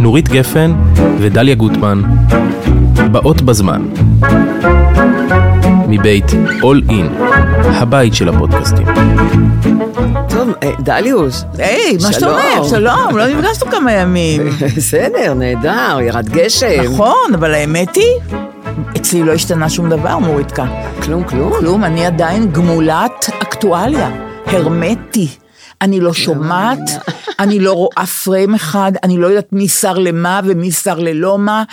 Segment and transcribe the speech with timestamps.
[0.00, 0.74] נורית גפן
[1.18, 2.02] ודליה גוטמן,
[3.12, 3.82] באות בזמן.
[5.88, 6.30] מבית
[6.60, 7.22] All In,
[7.64, 8.86] הבית של הפודקאסטים.
[10.28, 11.44] טוב, אה, דליוס.
[11.58, 12.68] היי, מה שאתה אומר?
[12.68, 14.42] שלום, לא נפגשנו כמה ימים.
[14.76, 16.82] בסדר, נהדר, ירד גשם.
[16.84, 18.36] נכון, אבל האמת היא,
[18.96, 20.64] אצלי לא השתנה שום דבר, מוריתקה.
[21.02, 21.52] כלום, כלום.
[21.58, 24.10] כלום, אני עדיין גמולת אקטואליה,
[24.46, 25.28] הרמטי.
[25.82, 26.78] אני לא שומעת,
[27.40, 31.64] אני לא רואה פריים אחד, אני לא יודעת מי שר למה ומי שר ללא מה.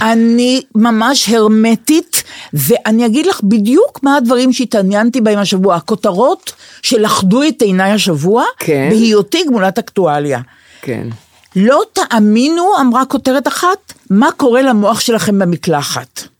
[0.00, 2.22] אני ממש הרמטית,
[2.54, 5.74] ואני אגיד לך בדיוק מה הדברים שהתעניינתי בהם השבוע.
[5.76, 8.88] הכותרות שלכדו את עיניי השבוע, כן.
[8.90, 10.40] בהיותי גמולת אקטואליה.
[10.82, 11.08] כן.
[11.56, 16.33] לא תאמינו, אמרה כותרת אחת, מה קורה למוח שלכם במקלחת.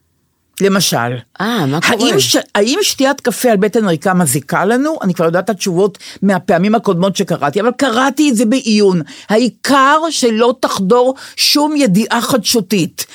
[0.60, 1.16] למשל.
[1.40, 2.10] אה, מה קורה?
[2.10, 2.36] האם, ש...
[2.54, 4.98] האם שתיית קפה על בטן ריקה מזיקה לנו?
[5.02, 9.02] אני כבר יודעת את התשובות מהפעמים הקודמות שקראתי, אבל קראתי את זה בעיון.
[9.28, 13.06] העיקר שלא תחדור שום ידיעה חדשותית.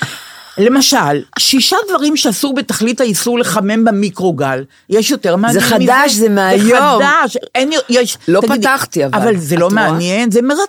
[0.58, 0.96] למשל,
[1.38, 4.64] שישה דברים שאסור בתכלית האיסור לחמם במיקרוגל.
[4.88, 5.74] יש יותר מעניין מזה?
[5.74, 6.68] חדש, זה מהיום.
[6.68, 8.18] זה חדש, אין, יש...
[8.28, 9.22] לא פתחתי, אבל.
[9.22, 9.74] אבל זה לא רואה?
[9.74, 10.60] מעניין, זה מרתק.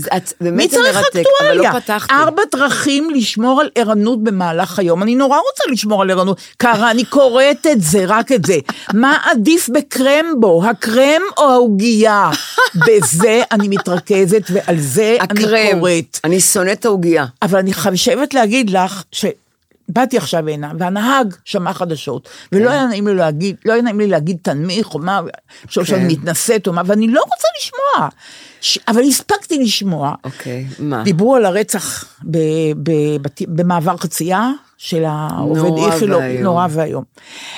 [0.00, 1.72] זה- את- באמת זה צריך מרתק, אבל אקטואליה?
[1.74, 2.14] לא פתחתי.
[2.14, 5.02] ארבע דרכים לשמור על ערנות במהלך היום.
[5.02, 6.40] אני נורא רוצה לשמור על ערנות.
[6.56, 8.58] קרה, אני קוראת את זה, רק את זה.
[8.94, 12.30] מה עדיף בקרמבו, הקרם או העוגייה?
[12.74, 15.78] בזה אני מתרכזת ועל זה אני הקרם.
[15.78, 16.18] קוראת.
[16.24, 17.26] אני שונאת העוגייה.
[17.42, 19.02] אבל אני חייבת להגיד לך
[19.90, 22.72] שבאתי עכשיו הנה, והנהג שמע חדשות, ולא כן.
[22.72, 25.20] היה נעים לי להגיד, לא היה נעים לי להגיד תנמיך או מה,
[25.68, 26.06] שאני כן.
[26.06, 28.08] מתנשאת או מה, ואני לא רוצה לשמוע.
[28.60, 28.78] ש...
[28.88, 30.14] אבל הספקתי לשמוע.
[30.24, 31.02] אוקיי, מה?
[31.02, 32.38] דיברו על הרצח ב...
[32.82, 32.90] ב...
[33.22, 33.42] בת...
[33.48, 36.22] במעבר חצייה של העובד איכילוב.
[36.40, 37.04] נורא ואיום.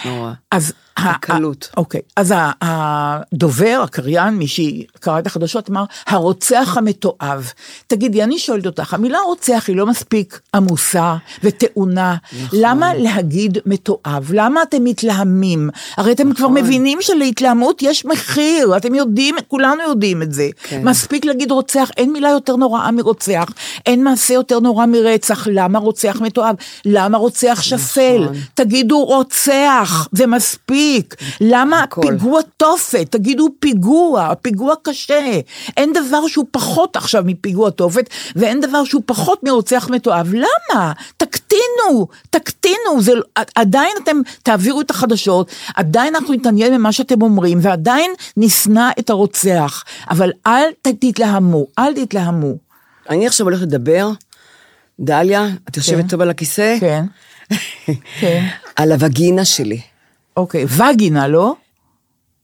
[0.04, 0.32] נורא.
[0.50, 0.72] אז...
[0.96, 1.70] הקלות.
[1.76, 7.52] אוקיי, אז הדובר, הקריין, מי שקרא את החדשות, אמר, הרוצח המתועב.
[7.86, 12.16] תגידי, אני שואלת אותך, המילה רוצח היא לא מספיק עמוסה וטעונה.
[12.42, 12.58] נכון.
[12.62, 14.30] למה להגיד מתועב?
[14.32, 15.70] למה אתם מתלהמים?
[15.96, 16.62] הרי אתם כבר נכון.
[16.62, 20.48] מבינים שלהתלהמות יש מחיר, אתם יודעים, כולנו יודעים את זה.
[20.62, 20.82] כן.
[20.84, 23.46] מספיק להגיד רוצח, אין מילה יותר נוראה מרוצח,
[23.86, 26.56] אין מעשה יותר נורא מרצח, למה רוצח מתועב?
[26.84, 28.18] למה רוצח שפל?
[28.24, 28.36] נכון.
[28.54, 30.81] תגידו רוצח, זה מספיק.
[31.40, 32.02] למה הכל.
[32.02, 33.06] פיגוע תופת?
[33.10, 35.40] תגידו פיגוע, פיגוע קשה.
[35.76, 40.34] אין דבר שהוא פחות עכשיו מפיגוע תופת, ואין דבר שהוא פחות מרוצח מתועב.
[40.34, 40.92] למה?
[41.16, 43.00] תקטינו, תקטינו.
[43.00, 43.22] זה, לא-
[43.54, 49.84] עדיין אתם תעבירו את החדשות, עדיין אנחנו נתעניין במה שאתם אומרים, ועדיין נשנא את הרוצח.
[50.10, 52.54] אבל אל תתלהמו, אל תתלהמו.
[53.10, 54.10] אני עכשיו הולכת לדבר,
[55.00, 56.08] דליה, את יושבת כן.
[56.08, 56.76] טוב על הכיסא?
[56.80, 57.04] כן,
[58.20, 58.46] כן.
[58.76, 59.80] על הווגינה שלי.
[60.36, 61.54] אוקיי, וגינה, לא?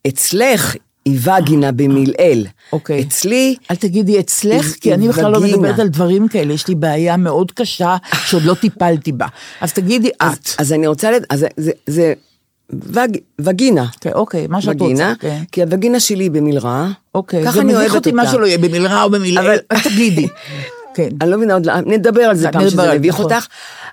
[0.08, 2.46] אצלך היא וגינה במילאל.
[2.72, 3.02] אוקיי.
[3.02, 3.56] אצלי...
[3.70, 5.40] אל תגידי אצלך, היא- כי היא אני בכלל לא.
[5.40, 7.96] מדברת על דברים כאלה, יש לי בעיה מאוד קשה
[8.26, 9.26] שעוד לא טיפלתי בה.
[9.60, 10.48] אז תגידי את.
[10.58, 11.10] אז אני רוצה...
[11.10, 11.24] לד...
[11.30, 11.46] אז זה...
[11.56, 12.12] זה, זה
[12.72, 13.08] וג...
[13.38, 13.86] וגינה.
[14.00, 15.20] כן, אוקיי, מה שאת וגינה, רוצה.
[15.20, 15.42] כן.
[15.52, 16.88] כי הווגינה שלי היא במלרע.
[17.14, 18.22] אוקיי, ככה זה אני מביך אוהבת אותי אותה.
[18.22, 20.28] מה שלא יהיה, במלרע או במילה, אבל- תגידי.
[20.94, 21.08] כן.
[21.20, 23.24] אני לא מבינה עוד, נדבר על זה פעם שזה זה, מביך נכון.
[23.32, 23.46] אותך,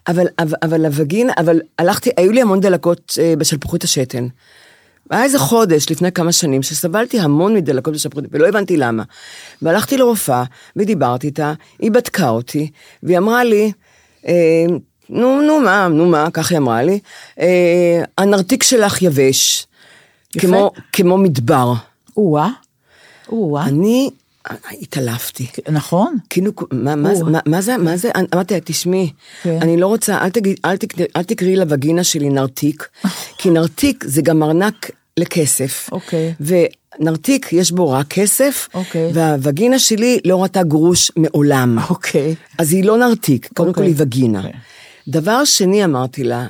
[0.07, 4.27] אבל, אבל, אבל הווגינה, אבל הלכתי, היו לי המון דלקות אה, בשלפוחית השתן.
[5.09, 9.03] היה איזה חודש לפני כמה שנים שסבלתי המון מדלקות בשלפוחית, ולא הבנתי למה.
[9.61, 10.43] והלכתי לרופאה,
[10.75, 12.71] ודיברתי איתה, היא בדקה אותי,
[13.03, 13.71] והיא אמרה לי,
[14.27, 14.65] אה,
[15.09, 16.99] נו, נו מה, נו מה, כך היא אמרה לי,
[17.39, 19.67] אה, הנרתיק שלך יבש,
[20.35, 20.47] יפה.
[20.47, 21.73] כמו, כמו מדבר.
[22.17, 22.49] או-אה,
[23.29, 24.09] או-אה, אני
[24.81, 25.47] התעלפתי.
[25.69, 26.17] נכון.
[26.29, 27.09] כאילו, מה, מה.
[27.23, 29.11] מה, מה זה, מה זה, אמרתי לה, תשמעי,
[29.43, 29.57] כן.
[29.61, 32.87] אני לא רוצה, אל, תגיד, אל, תקראי, אל תקראי לווגינה שלי נרתיק,
[33.37, 35.89] כי נרתיק זה גם ארנק לכסף.
[35.91, 36.33] אוקיי.
[36.99, 39.11] ונרתיק, יש בו רק כסף, אוקיי.
[39.13, 41.77] והווגינה שלי לא ראתה גרוש מעולם.
[41.89, 42.35] אוקיי.
[42.57, 43.91] אז היא לא נרתיק, קודם כל אוקיי.
[43.91, 44.39] היא וגינה.
[44.39, 44.59] אוקיי.
[45.07, 46.47] דבר שני אמרתי לה,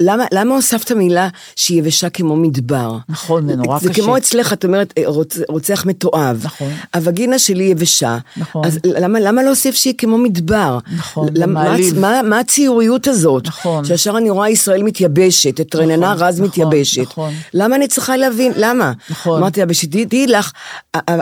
[0.00, 2.96] למה, למה הוספת מילה שהיא יבשה כמו מדבר?
[3.08, 4.02] נכון, זה נורא זה קשה.
[4.02, 6.40] כמו אצלך, את אומרת, אה, רוצ, רוצח מתועב.
[6.44, 6.70] נכון.
[6.94, 8.18] הווגינה שלי יבשה.
[8.36, 8.64] נכון.
[8.64, 10.78] אז למה, למה להוסיף שהיא כמו מדבר?
[10.96, 11.98] נכון, זה למה- מה, מעליב.
[11.98, 13.46] מה, מה הציוריות הזאת?
[13.46, 13.84] נכון.
[13.84, 17.02] שישר אני רואה ישראל מתייבשת, את רננה רז נכון, מתייבשת.
[17.02, 17.32] נכון.
[17.54, 18.52] למה אני צריכה להבין?
[18.56, 18.92] למה?
[19.10, 19.38] נכון.
[19.38, 20.52] אמרתי לה, ושתדעי לך,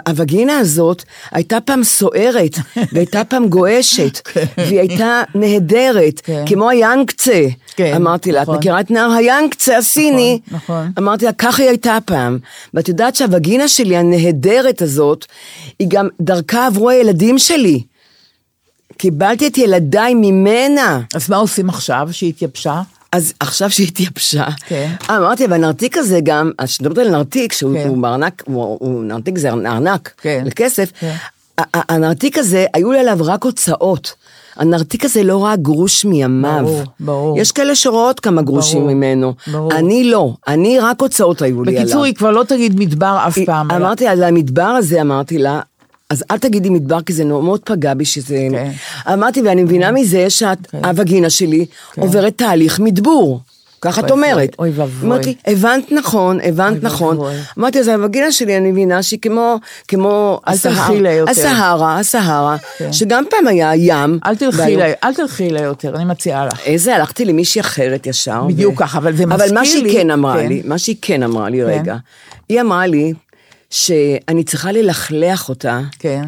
[0.08, 2.58] הווגינה הזאת הייתה פעם סוערת,
[2.92, 6.44] והייתה פעם גועשת, והיא הייתה נהדרת, כן.
[6.46, 7.42] כמו היאנקצה.
[7.76, 8.58] כן, אמרתי לה, את נכון.
[8.58, 10.40] מכירה את נער היאנקצה הסיני?
[10.46, 10.92] נכון, נכון.
[10.98, 12.38] אמרתי לה, ככה היא הייתה פעם.
[12.74, 15.26] ואת יודעת שהווגינה שלי, הנהדרת הזאת,
[15.78, 17.82] היא גם, דרכה עברו הילדים שלי.
[18.96, 21.00] קיבלתי את ילדיי ממנה.
[21.14, 22.82] אז מה עושים עכשיו שהיא התייבשה?
[23.12, 24.92] אז עכשיו שהיא התייבשה, כן.
[25.10, 27.88] אה, אמרתי, והנרתיק הזה גם, אז כשמדברת על נרתיק, שהוא כן.
[27.88, 30.42] הוא בארנק, הוא, הוא, נרתיק זה ארנק, כן.
[30.46, 31.14] לכסף, כן.
[31.74, 34.14] הנרתיק הזה, היו לי עליו רק הוצאות.
[34.56, 36.60] הנרתיק הזה לא ראה גרוש מימיו.
[36.64, 37.38] ברור, ברור.
[37.38, 39.34] יש כאלה שרואות כמה גרושים ברור, ממנו.
[39.52, 39.72] ברור.
[39.72, 41.82] אני לא, אני רק הוצאות היו לי עליו.
[41.84, 43.70] בקיצור, היא כבר לא תגיד מדבר אף פעם.
[43.70, 45.60] אלא- אמרתי על המדבר הזה, אמרתי לה,
[46.10, 48.48] אז אל תגידי מדבר, כי זה מאוד פגע בי שזה...
[48.50, 48.70] כן.
[49.12, 51.66] אמרתי, ואני מבינה מזה שהווגינה שלי
[51.98, 53.40] עוברת תהליך מדבור.
[53.82, 54.56] ככה את אומרת.
[54.58, 55.08] אוי ואבוי.
[55.08, 57.18] אמרת לי, הבנת נכון, הבנת נכון.
[57.58, 59.58] אמרתי, אז הווגינה שלי, אני מבינה שהיא כמו,
[59.88, 60.40] כמו.
[60.46, 62.92] הסהרה, הסהרה, כן.
[62.92, 64.18] שגם פעם היה ים.
[64.26, 66.60] אל תלכי לה, אל תלכי לה יותר, אני מציעה לך.
[66.64, 68.44] איזה, הלכתי למישהי אחרת ישר.
[68.48, 70.46] בדיוק ככה, אבל זה אבל מזכיר מה שהיא לי- כן אמרה כן.
[70.48, 71.64] לי, מה שהיא כן אמרה לי, כן.
[71.80, 71.96] רגע,
[72.48, 73.12] היא אמרה לי
[73.70, 76.22] שאני צריכה ללכלך אותה, כן.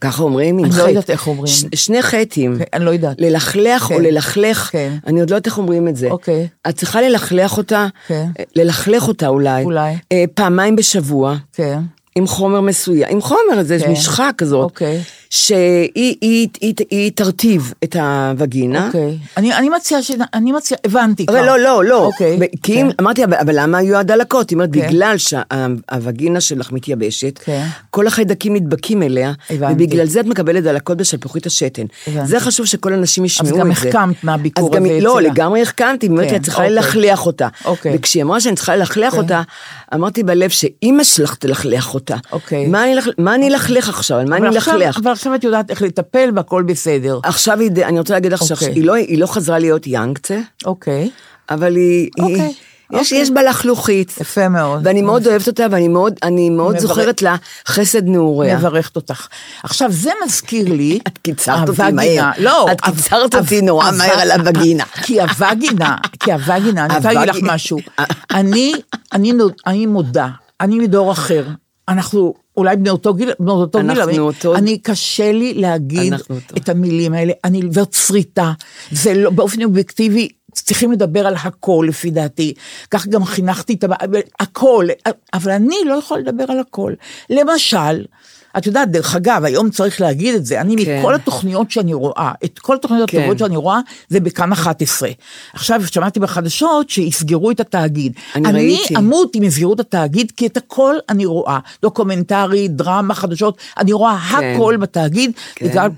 [0.00, 0.68] ככה אומרים, אני.
[0.78, 1.52] לא יודעת איך אומרים.
[1.74, 2.58] שני חטאים.
[2.58, 3.16] כן, אני לא יודעת.
[3.20, 4.02] ללכלך או כן.
[4.02, 4.92] ללכלך, כן.
[5.06, 6.10] אני עוד לא יודעת איך אומרים את זה.
[6.10, 6.48] אוקיי.
[6.68, 8.26] את צריכה ללכלך אותה, כן.
[8.56, 9.94] ללכלך אותה אולי, אולי.
[10.12, 11.78] אה, פעמיים בשבוע, כן.
[12.14, 13.90] עם חומר מסוים, עם חומר, זה כן.
[13.92, 15.02] משחה כזאת, אוקיי.
[15.30, 18.86] שהיא היא, היא, היא תרטיב את הווגינה.
[18.86, 19.18] אוקיי.
[19.36, 20.10] אני אני מציעה ש...
[20.34, 20.80] אני מציעה...
[20.84, 21.46] הבנתי כבר.
[21.46, 22.04] לא, לא, לא.
[22.04, 22.36] אוקיי.
[22.40, 22.96] ו- כי אם, כן.
[23.00, 24.50] אמרתי, אבל אבל למה היו הדלקות?
[24.50, 24.88] היא אומרת, כן.
[24.88, 27.66] בגלל שהווגינה שלך מתייבשת, כן.
[27.90, 29.72] כל החיידקים נדבקים אליה, הבנתי.
[29.74, 31.86] ובגלל זה את מקבלת דלקות בשלפוחית השתן.
[32.06, 32.26] הבנתי.
[32.26, 33.60] זה חשוב שכל האנשים ישמעו את זה.
[33.60, 35.22] גם החכמת מהביקור אז הזה לא.
[35.22, 36.74] לגמרי החכמתי, באמת, כן, את צריכה אוקיי.
[36.74, 37.48] ללכלך אותה.
[37.64, 37.92] אוקיי.
[37.94, 39.18] וכשהיא אמרה שאני צריכה ללכלך כן.
[39.18, 39.42] אותה,
[39.94, 42.01] אמרתי בלב שאימא שלך תלכלך אותה.
[42.32, 42.66] אוקיי.
[42.66, 42.98] מה אני
[43.34, 44.18] אני אלכלך עכשיו?
[44.18, 44.98] על מה אני אלכלך?
[44.98, 47.20] אבל עכשיו את יודעת איך לטפל והכל בסדר.
[47.24, 48.56] עכשיו היא, אני רוצה להגיד לך אוקיי.
[48.56, 50.38] שהיא לא- לא חזרה להיות יאנגצה.
[50.64, 51.10] אוקיי.
[51.50, 52.50] אבל היא, אוקיי, היא
[52.92, 53.18] יש, אוקיי.
[53.22, 54.14] יש בה לחלוכית.
[54.20, 54.80] יפה מאוד.
[54.84, 58.56] ואני מאוד אוהבת אותה, ואני מאוד, אני מאוד מברך- זוכרת לה חסד נעוריה.
[58.58, 59.26] מברכת אותך.
[59.62, 60.98] עכשיו, זה מזכיר לי...
[61.08, 61.82] את קיצרת אותי.
[61.92, 62.30] מהר.
[62.38, 62.66] לא.
[62.72, 64.84] את קיצרת אותי נורא מהר על הווגינה.
[65.04, 67.42] כי הווגינה, כי הווגינה, אני רוצה להגיד לך.
[67.42, 67.78] משהו.
[68.30, 68.72] אני,
[69.12, 69.32] אני,
[69.66, 70.28] אני מודה,
[70.60, 71.44] אני מדור אחר.
[71.88, 76.12] אנחנו אולי בני אותו גיל, בני אותו גיל, אנחנו אבל אותו- אני קשה לי להגיד.
[76.56, 78.52] את המילים האלה, אני זאת שריטה,
[78.92, 82.54] זה לא, באופן אובייקטיבי, צריכים לדבר על הכל לפי דעתי,
[82.90, 83.84] כך גם חינכתי את
[84.40, 84.86] הכל,
[85.34, 86.92] אבל אני לא יכולה לדבר על הכל.
[87.30, 88.04] למשל,
[88.58, 90.98] את יודעת, דרך אגב, היום צריך להגיד את זה, אני כן.
[90.98, 93.18] מכל התוכניות שאני רואה, את כל התוכניות כן.
[93.18, 95.10] הטובות שאני רואה, זה בכאן 11.
[95.52, 98.12] עכשיו, שמעתי בחדשות שיסגרו את התאגיד.
[98.34, 98.96] אני אני ראיתי.
[98.96, 101.58] אמות אם יסגרו את התאגיד, כי את הכל אני רואה.
[101.82, 104.54] דוקומנטרי, דרמה, חדשות, אני רואה כן.
[104.54, 105.32] הכל בתאגיד.
[105.54, 105.68] כן.
[105.68, 105.88] בגלל,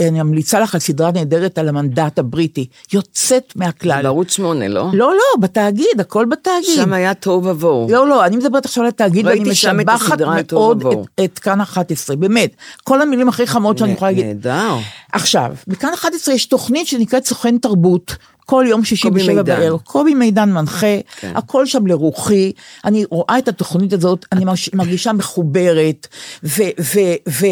[0.00, 4.02] אני ממליצה לך על סדרה נהדרת על המנדט הבריטי, יוצאת מהכלל.
[4.02, 4.86] בערוץ שמונה, לא?
[4.92, 6.74] לא, לא, בתאגיד, הכל בתאגיד.
[6.74, 7.86] שם היה תוהו ובוהו.
[7.90, 10.20] לא, לא, אני מדברת עכשיו על התאגיד, ואני משבחת
[10.52, 10.86] מאוד.
[10.86, 12.56] את, את כאן 11, באמת.
[12.84, 14.26] כל המילים הכי חמות שאני יכולה להגיד.
[14.26, 14.76] נהדר.
[15.12, 18.16] עכשיו, בכאן 11 יש תוכנית שנקראת סוכן תרבות.
[18.50, 19.42] כל יום שישי בשבע.
[19.42, 21.32] בערב, קובי מידן מנחה, כן.
[21.34, 22.52] הכל שם לרוחי,
[22.84, 26.06] אני רואה את התוכנית הזאת, אני מרגישה מחוברת,
[26.44, 26.62] ו...
[26.80, 27.46] ו, ו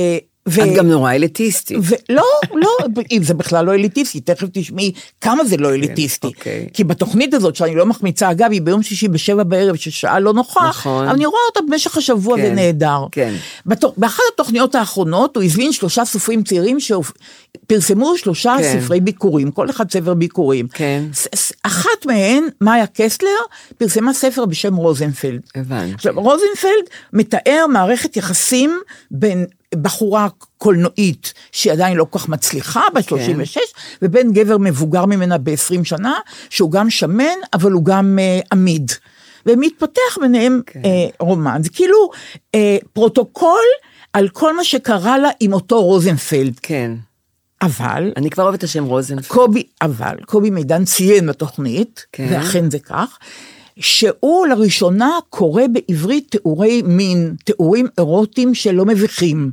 [0.50, 1.78] ו- את גם נורא אליטיסטית.
[1.82, 2.22] ולא,
[2.54, 2.68] לא,
[3.12, 6.26] אם זה בכלל לא אליטיסטי, תכף תשמעי כמה זה לא אליטיסטי.
[6.26, 6.68] אוקיי.
[6.72, 10.68] כי בתוכנית הזאת, שאני לא מחמיצה, אגב, היא ביום שישי בשבע בערב, ששעה לא נוחה,
[10.68, 11.08] נכון.
[11.08, 13.06] אני רואה אותה במשך השבוע כן, ונהדר.
[13.12, 13.34] כן.
[13.66, 18.80] בתו- באחת התוכניות האחרונות הוא הזמין שלושה סופרים צעירים שפרסמו שלושה כן.
[18.80, 20.68] ספרי ביקורים, כל אחד ספר ביקורים.
[20.68, 21.04] כן.
[21.14, 23.28] ס- ס- אחת מהן, מאיה קסלר,
[23.78, 25.40] פרסמה ספר בשם רוזנפלד.
[25.54, 25.94] הבנתי.
[25.94, 28.78] עכשיו, רוזנפלד מתאר מערכת יחסים
[29.10, 30.28] בין בחורה
[30.58, 33.58] קולנועית שהיא עדיין לא כל כך מצליחה, בת 36,
[34.02, 36.14] ובין גבר מבוגר ממנה ב-20 שנה,
[36.50, 38.92] שהוא גם שמן, אבל הוא גם אה, עמיד.
[39.46, 40.80] ומתפתח ביניהם כן.
[40.84, 41.60] אה, רומן.
[41.62, 42.10] זה כאילו
[42.54, 43.64] אה, פרוטוקול
[44.12, 46.58] על כל מה שקרה לה עם אותו רוזנפלד.
[46.62, 46.92] כן.
[47.62, 49.26] אבל אני כבר אוהבת את השם רוזנפלד.
[49.26, 52.28] קובי, אבל קובי מידן ציין בתוכנית, כן.
[52.30, 53.18] ואכן זה כך,
[53.80, 59.50] שהוא לראשונה קורא בעברית תיאורי מין, תיאורים אירוטיים שלא מביכים.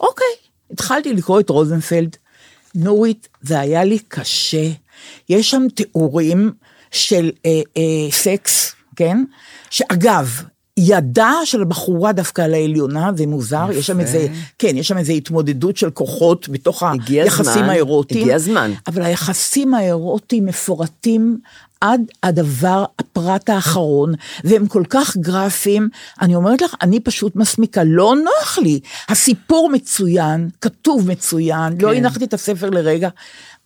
[0.00, 0.26] אוקיי,
[0.70, 2.16] התחלתי לקרוא את רוזנפלד.
[2.74, 4.70] נורית, זה היה לי קשה.
[5.28, 6.52] יש שם תיאורים
[6.90, 9.24] של אה, אה, סקס, כן?
[9.70, 10.42] שאגב,
[10.76, 14.26] ידה של הבחורה דווקא על העליונה, זה מוזר, יש שם איזה,
[14.58, 18.20] כן, יש שם איזה התמודדות של כוחות בתוך הגיע היחסים הזמן, האירוטיים.
[18.20, 18.72] הגיע הזמן.
[18.86, 21.38] אבל היחסים האירוטיים מפורטים
[21.82, 25.88] עד הדבר, הפרט האחרון, והם כל כך גרפיים,
[26.20, 28.80] אני אומרת לך, אני פשוט מסמיקה, לא נוח לי.
[29.08, 31.96] הסיפור מצוין, כתוב מצוין, לא כן.
[31.96, 33.08] הנחתי את הספר לרגע,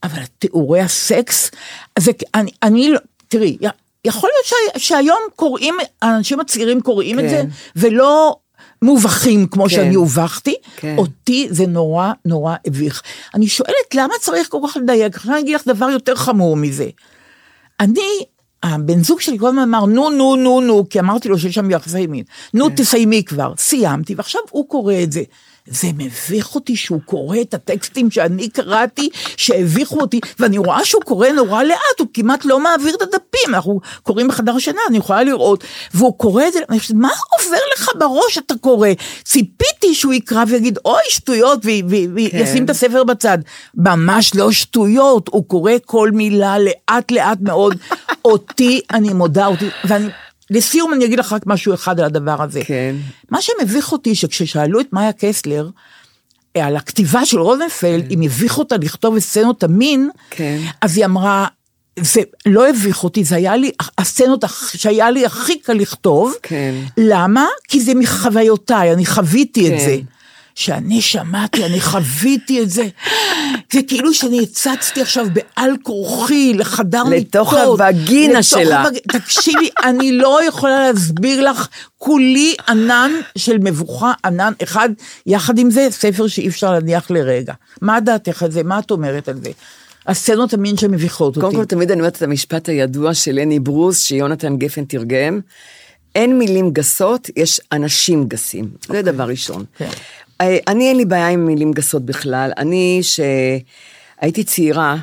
[0.02, 1.50] אבל תיאורי הסקס,
[1.98, 3.56] זה, אני, אני לא, תראי,
[4.04, 7.48] יכול להיות שה, שהיום קוראים, האנשים הצעירים קוראים את זה, כן.
[7.76, 8.36] ולא...
[8.82, 9.68] מובכים כמו כן.
[9.68, 10.94] שאני הובכתי, כן.
[10.98, 13.02] אותי זה נורא נורא הביך.
[13.34, 16.86] אני שואלת למה צריך כל כך לדייק, עכשיו אני אגיד לך דבר יותר חמור מזה.
[17.80, 18.24] אני
[18.62, 21.70] הבן זוג שלי כל הזמן אמר, נו, נו, נו, נו, כי אמרתי לו שיש שם
[21.70, 22.24] יחסי מין.
[22.54, 23.52] נו, תסיימי כבר.
[23.58, 25.22] סיימתי, ועכשיו הוא קורא את זה.
[25.66, 31.28] זה מביך אותי שהוא קורא את הטקסטים שאני קראתי, שהביכו אותי, ואני רואה שהוא קורא
[31.28, 35.64] נורא לאט, הוא כמעט לא מעביר את הדפים, אנחנו קוראים בחדר שינה, אני יכולה לראות,
[35.94, 37.08] והוא קורא את זה, חושבת, מה
[37.38, 38.88] עובר לך בראש אתה קורא?
[39.24, 41.58] ציפיתי שהוא יקרא ויגיד, אוי, שטויות,
[42.14, 43.38] וישים את הספר בצד.
[43.74, 47.76] ממש לא שטויות, הוא קורא כל מילה לאט לאט מאוד,
[48.24, 50.08] אותי, אני מודה אותי, ואני...
[50.50, 52.64] לסיום אני אגיד לך רק משהו אחד על הדבר הזה.
[52.64, 52.96] כן.
[53.30, 55.68] מה שמביך אותי, שכששאלו את מאיה קסלר,
[56.56, 58.10] אה, על הכתיבה של רוזנפלד, כן.
[58.10, 60.58] אם הביך אותה לכתוב את סצנות המין, כן.
[60.80, 61.46] אז היא אמרה,
[62.00, 66.34] זה לא הביך אותי, זה היה לי, הסצנות שהיה לי הכי קל לכתוב.
[66.42, 66.74] כן.
[66.96, 67.46] למה?
[67.68, 69.84] כי זה מחוויותיי, אני חוויתי את כן.
[69.84, 69.98] זה.
[70.56, 72.88] שאני שמעתי, אני חוויתי את זה.
[73.72, 77.80] זה כאילו שאני הצצתי עכשיו בעל כורחי לחדר לתוך מיטות.
[77.80, 78.82] הווגינה לתוך שלה.
[78.84, 84.88] הווג- תקשיבי, אני לא יכולה להסביר לך, כולי ענן של מבוכה, ענן אחד,
[85.26, 87.52] יחד עם זה, ספר שאי אפשר להניח לרגע.
[87.82, 88.62] מה דעתך על זה?
[88.62, 89.50] מה את אומרת על זה?
[90.06, 91.40] הסצנות המין שמביכות אותי.
[91.46, 95.40] קודם כל, תמיד אני אומרת את המשפט הידוע של לני ברוס, שיונתן גפן תרגם.
[96.14, 98.68] אין מילים גסות, יש אנשים גסים.
[98.88, 99.64] זה דבר ראשון.
[99.78, 99.88] כן.
[100.40, 102.52] אה, אני, אין לי בעיה עם מילים גסות בכלל.
[102.58, 104.96] אני, שהייתי צעירה,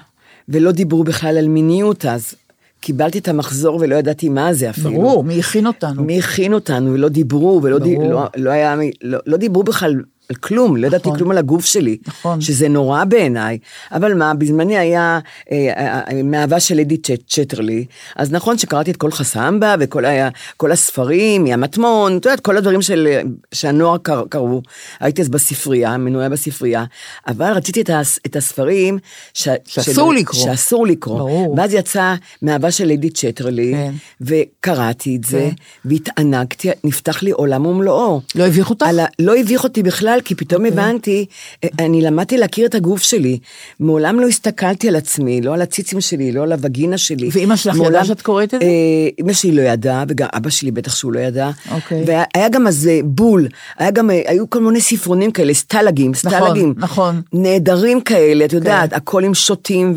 [0.49, 2.35] ולא דיברו בכלל על מיניות אז,
[2.79, 4.91] קיבלתי את המחזור ולא ידעתי מה זה אפילו.
[4.91, 6.03] ברור, מי הכין אותנו?
[6.03, 8.09] מי הכין אותנו, ולא דיברו, ולא ברור.
[8.09, 9.95] לא, לא, היה, לא, לא דיברו בכלל
[10.29, 11.17] על כלום, לא ידעתי נכון.
[11.17, 11.97] כלום על הגוף שלי.
[12.07, 12.41] נכון.
[12.41, 13.57] שזה נורא בעיניי.
[13.91, 15.19] אבל מה, בזמני היה
[15.51, 20.05] אה, אה, אה, מאהבה של אדי צ'ט- צ'טרלי, אז נכון שקראתי את כל חסמבה וכל
[20.05, 23.07] היה, כל הספרים, מהמטמון, את יודעת, כל הדברים של,
[23.51, 24.61] שהנוער קר, קראו.
[24.99, 26.83] הייתי אז בספרייה, מנויה בספרייה,
[27.27, 28.97] אבל רציתי את, הס, את הספרים
[29.33, 30.43] ש, שאסור של- לקרוא.
[30.43, 31.17] שאסור לקרוא.
[31.17, 31.55] ברור.
[31.57, 33.93] ואז יצא מאהבה של אדי צ'טרלי, כן.
[34.21, 35.49] וקראתי את זה,
[35.85, 38.21] והתענגתי, נפתח לי עולם ומלואו.
[38.35, 38.85] לא הביך אותך?
[38.87, 40.83] על לא הביך אותי בכלל, כי פתאום אוקיי.
[40.83, 41.25] הבנתי,
[41.63, 43.39] אה, אני למדתי להכיר את הגוף שלי.
[43.79, 47.29] מעולם לא הסתכלתי על עצמי, לא על הציצים שלי, לא על הווגינה שלי.
[47.31, 48.65] ואמא שלך ידעה שאת קוראת את זה?
[48.65, 51.49] אה, אמא שלי לא ידעה, וגם אבא שלי בטח שהוא לא ידע.
[51.71, 52.03] אוקיי.
[52.07, 56.73] והיה גם אז אה, בול, היה גם, היו כל מיני ספרונים כאלה, סטלגים, סטלגים.
[56.77, 57.21] נכון.
[57.33, 59.95] נהדרים כאלה, את יודעת, הכל עם שוטים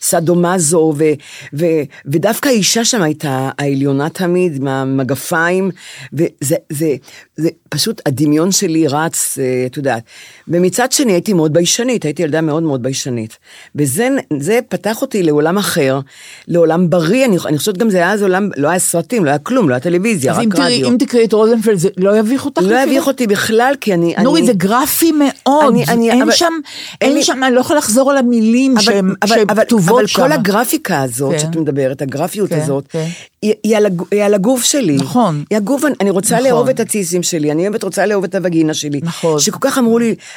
[0.00, 0.94] וסדומזו,
[2.06, 5.70] ודווקא האישה שם הייתה העליונה תמיד, עם המגפיים,
[6.12, 6.94] וזה זה,
[7.36, 10.04] זה פשוט הדמיון שלי רץ, אה, את יודעת.
[10.52, 13.38] ומצד שני הייתי מאוד ביישנית, הייתי ילדה מאוד מאוד ביישנית.
[13.76, 16.00] וזה זה פתח אותי לעולם אחר,
[16.48, 19.38] לעולם בריא, אני, אני חושבת גם זה היה אז עולם, לא היה סרטים, לא היה
[19.38, 20.88] כלום, לא היה טלוויזיה, אז רק אם תראי, רדיו.
[20.88, 22.62] אם תקראי את רוזנפלד, זה לא יביך אותך?
[22.62, 22.78] לא?
[22.82, 24.14] יביך אותי בכלל, כי אני...
[24.22, 26.44] נורית, אני- זה גרפי מאוד, אני- אני- אין אבל- שם,
[27.00, 29.64] אין אין לי- שם, אני לא יכולה לחזור על המילים אבל, שהן אבל, שהן אבל,
[29.64, 30.22] כתובות אבל שם.
[30.22, 31.38] כל הגרפיקה הזאת כן.
[31.38, 33.06] שאת מדברת, הגרפיות כן, הזאת, כן.
[33.42, 34.96] היא, היא, על, היא על הגוף שלי.
[34.96, 35.44] נכון.
[35.50, 36.46] היא הגוף, אני, רוצה נכון.
[36.46, 39.00] לאהוב את הציסים שלי, אני אוהבת, רוצה לאהוב את הווגינה שלי.
[39.02, 39.38] נכון.
[39.40, 40.14] שכל כך אמרו לי,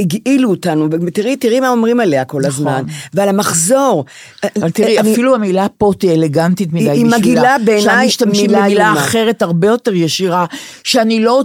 [0.00, 2.48] הגעילו אותנו, ותראי, תראי מה אומרים עליה כל נכון.
[2.48, 2.82] הזמן.
[3.14, 4.04] ועל המחזור.
[4.56, 7.18] אבל תראי, אני- אפילו המילה פוט היא אלגנטית מדי היא- היא בשבילה.
[7.18, 8.92] מגעילה בעיניי שם משתמשים מילה במילה.
[8.92, 10.46] אחרת הרבה יותר ישירה,
[10.84, 11.42] שאני לא,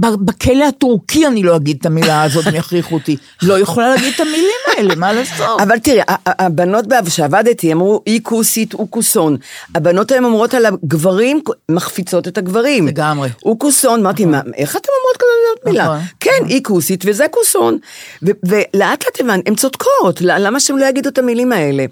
[0.00, 3.16] בכלא הטורקי אני לא אגיד את המילה הזאת, הם יכריחו אותי.
[3.42, 4.40] לא יכולה להגיד את המילים
[4.76, 5.60] האלה, מה לעשות?
[5.60, 9.36] אבל תראי, הבנות שעבדתי אמרו אי כוסית הוא כוסון.
[9.74, 12.86] הבנות היום אומרות על הגברים, מחפיצות את הגברים.
[12.88, 13.28] לגמרי.
[13.42, 14.24] הוא כוסון, אמרתי,
[14.56, 15.84] איך אתם אומרות כזאת מילה?
[15.84, 15.98] נכון.
[16.20, 17.78] כן, אי כוסית וזה כוסון.
[18.22, 21.84] ולאט לאט הבנתי, הן צודקות, למה שהם לא יגידו את המילים האלה?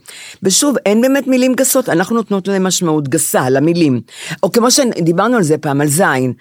[0.43, 4.01] ושוב, אין באמת מילים גסות, אנחנו נותנות להם משמעות גסה למילים.
[4.43, 6.33] או כמו שדיברנו על זה פעם, על זין.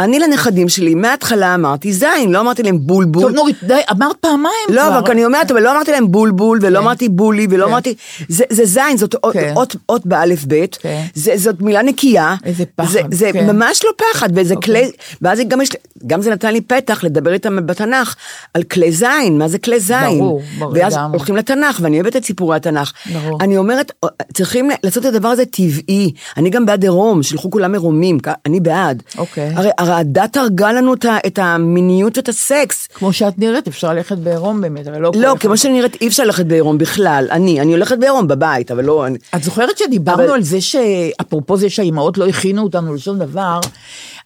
[0.00, 3.22] אני לנכדים שלי, מההתחלה אמרתי זין, לא אמרתי להם בולבול.
[3.22, 4.98] טוב, נורית, די, אמרת פעמיים לא, כבר.
[4.98, 7.70] אבל אני אומרת, אבל לא אמרתי להם בולבול, ולא אמרתי בולי, ולא כן.
[7.70, 7.94] אמרתי,
[8.28, 9.52] זה זה זין, זאת כן.
[9.56, 11.02] אות אות באלף בית, כן.
[11.14, 12.34] זה- זאת מילה נקייה.
[12.44, 13.46] איזה פחד, זה- זה כן.
[13.56, 14.72] ממש לא פחד, וזה אוקיי.
[14.82, 14.90] כלי,
[15.22, 15.68] ואז גם יש,
[16.06, 18.14] גם זה נתן לי פתח לדבר איתם בתנ"ך,
[18.54, 19.03] על כלי זין,
[19.38, 20.18] מה זה כלי זין.
[20.18, 21.16] ברור, ברור, ואז לגמרי.
[21.16, 22.92] הולכים לתנ"ך, ואני אוהבת את סיפורי התנ"ך.
[23.12, 23.38] ברור.
[23.40, 23.92] אני אומרת,
[24.34, 26.12] צריכים לעשות את הדבר הזה טבעי.
[26.36, 29.02] אני גם בעד עירום, שילכו כולם עירומים, כ- אני בעד.
[29.18, 29.50] אוקיי.
[29.56, 30.94] הרי הרי הדת הרגה לנו
[31.26, 32.86] את המיניות ואת הסקס.
[32.94, 35.38] כמו שאת נראית, אפשר ללכת בעירום באמת, אבל לא לא, אחד.
[35.40, 37.28] כמו שאני נראית, אי אפשר ללכת בעירום בכלל.
[37.30, 39.06] אני, אני הולכת בעירום בבית, אבל לא...
[39.06, 39.18] אני...
[39.36, 43.60] את זוכרת שדיברנו אבל- על זה שאפרופו זה שהאימהות לא הכינו אותנו לשום דבר,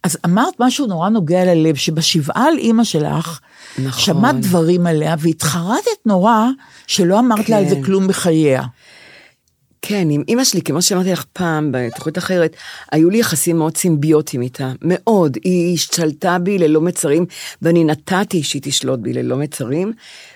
[0.04, 3.40] אז אמרת משהו נורא נוגע ללב, שבשבעה על אימא שלך,
[3.78, 4.00] נכון.
[4.00, 6.46] שמעת דברים עליה והתחרטת נורא
[6.86, 7.82] שלא אמרת לה על זה כן.
[7.82, 8.62] כלום בחייה.
[9.82, 12.56] כן, עם אימא שלי, כמו שאמרתי לך פעם, בתוכנית אחרת,
[12.92, 15.38] היו לי יחסים מאוד סימביוטיים איתה, מאוד.
[15.44, 17.26] היא השתלטה בי ללא מצרים,
[17.62, 19.92] ואני נתתי שהיא תשלוט בי ללא מצרים,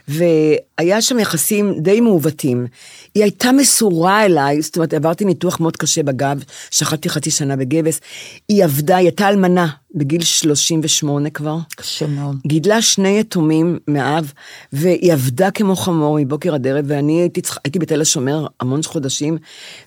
[0.09, 2.67] והיה שם יחסים די מעוותים.
[3.15, 8.01] היא הייתה מסורה אליי, זאת אומרת, עברתי ניתוח מאוד קשה בגב, שחטתי חצי שנה בגבס.
[8.49, 11.57] היא עבדה, היא הייתה אלמנה, בגיל 38 כבר.
[11.77, 12.37] קשה מאוד.
[12.47, 14.33] גידלה שני יתומים מאב,
[14.73, 19.39] והיא עבדה כמו חמור מבוקר עד ערב, ואני הייתי, הייתי בתל השומר המון חודשים,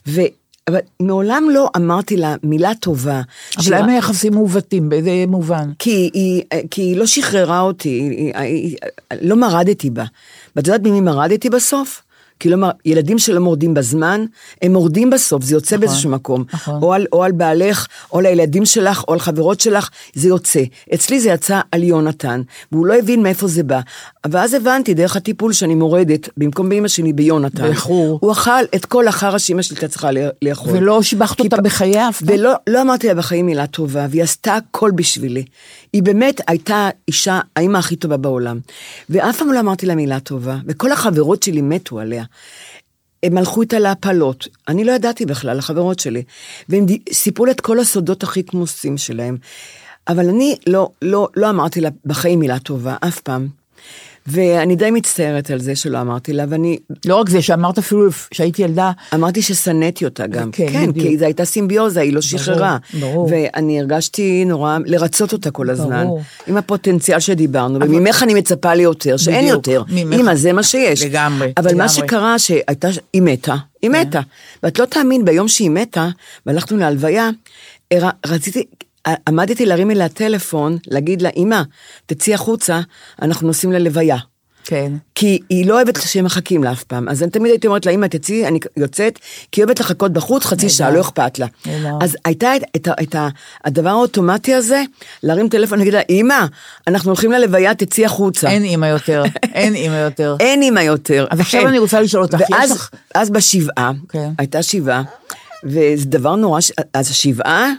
[0.07, 0.22] ו...
[0.69, 3.22] אבל מעולם לא אמרתי לה מילה טובה.
[3.57, 4.89] אבל למה יחסים מעוותים?
[4.89, 5.72] באיזה מובן?
[5.79, 8.77] כי היא, כי היא לא שחררה אותי, היא, היא,
[9.12, 10.03] היא, לא מרדתי בה.
[10.55, 12.01] ואת יודעת במי מרדתי בסוף?
[12.39, 14.25] כי לא, מר- ילדים שלא מורדים בזמן,
[14.62, 16.44] הם מורדים בסוף, זה יוצא באיזשהו מקום.
[16.54, 16.84] נכון.
[16.84, 20.63] או, על, או על בעלך, או על הילדים שלך, או על חברות שלך, זה יוצא.
[20.94, 23.80] אצלי זה יצא על יונתן, והוא לא הבין מאיפה זה בא.
[24.30, 27.63] ואז הבנתי, דרך הטיפול שאני מורדת, במקום באמא שלי, ביונתן.
[27.63, 28.20] באיחור.
[28.22, 30.10] הוא אכל את כל החרא שאמא שלי הייתה צריכה
[30.42, 30.74] לאכול.
[30.77, 32.36] ולא שיבחת אותה בחייה אף פעם?
[32.39, 35.46] ולא לא אמרתי לה בחיים מילה טובה, והיא עשתה הכל בשבילי.
[35.96, 38.60] היא באמת הייתה אישה, האימא הכי טובה בעולם.
[39.10, 42.24] ואף פעם לא אמרתי לה מילה טובה, וכל החברות שלי מתו עליה.
[43.24, 46.24] הם הלכו איתה להפלות, אני לא ידעתי בכלל, החברות שלי.
[46.70, 49.38] והם סיפרו לה את כל הסודות הכי כמוסים שלהם.
[50.08, 53.48] אבל אני לא, לא, לא אמרתי לה בחיים מילה טובה, אף פעם.
[54.27, 58.62] ואני די מצטערת על זה שלא אמרתי לה, ואני לא רק זה, שאמרת אפילו שהייתי
[58.62, 60.51] ילדה, אמרתי ששנאתי אותה גם.
[60.51, 61.08] כן, כן, בדיוק.
[61.08, 62.77] כי זו הייתה סימביוזה, היא לא שחררה.
[63.00, 63.29] ברור.
[63.32, 66.03] ואני הרגשתי נורא לרצות אותה כל הזמן.
[66.03, 66.22] ברור.
[66.48, 69.84] עם הפוטנציאל שדיברנו, וממך אני מצפה ליותר, שאין בדיוק, יותר.
[69.88, 70.20] ממך.
[70.20, 71.03] אמא, זה מה שיש.
[71.03, 71.89] לגמרי, אבל מה לגמרי.
[71.89, 74.01] שקרה, שהייתה, היא מתה, היא כן.
[74.01, 74.22] מתה.
[74.63, 76.10] ואת לא תאמין, ביום שהיא מתה,
[76.46, 77.29] והלכנו להלוויה,
[78.25, 78.63] רציתי...
[79.27, 81.62] עמדתי להרים אליה טלפון, להגיד לה, אמא,
[82.05, 82.81] תצאי החוצה,
[83.21, 84.17] אנחנו נוסעים ללוויה.
[84.65, 84.91] כן.
[85.15, 87.09] כי היא לא אוהבת שהם מחכים לה אף פעם.
[87.09, 89.19] אז אני תמיד הייתי אומרת לה, אמא, תצאי, אני יוצאת,
[89.51, 91.47] כי היא אוהבת לחכות בחוץ חצי שעה, לא אכפת לה.
[92.01, 93.15] אז הייתה את, את, את
[93.65, 94.83] הדבר האוטומטי הזה,
[95.24, 96.45] להרים טלפון ולהגיד לה, אמא,
[96.88, 98.50] אנחנו הולכים ללוויה, תצאי החוצה.
[98.50, 100.35] אין אימא יותר, אין אימא יותר.
[100.45, 101.27] אין אימא יותר.
[101.29, 101.67] אז עכשיו.
[101.67, 104.29] אני רוצה לשאול אותך, ואז אז בשבעה, כן.
[104.38, 105.03] הייתה שבעה,
[105.65, 107.72] וזה דבר נורא, ש- אז השבעה,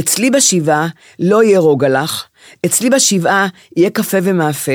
[0.00, 2.24] אצלי בשבעה לא יהיה רוגע לך,
[2.66, 4.72] אצלי בשבעה יהיה קפה ומאפה,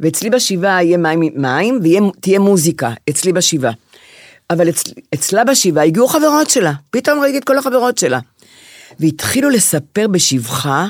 [0.00, 3.72] ואצלי בשבעה יהיה מים, מים ותהיה מוזיקה, אצלי בשבעה.
[4.50, 8.18] אבל אצ, אצלה בשבעה הגיעו חברות שלה, פתאום ראיתי את כל החברות שלה.
[9.00, 10.86] והתחילו לספר בשבחה,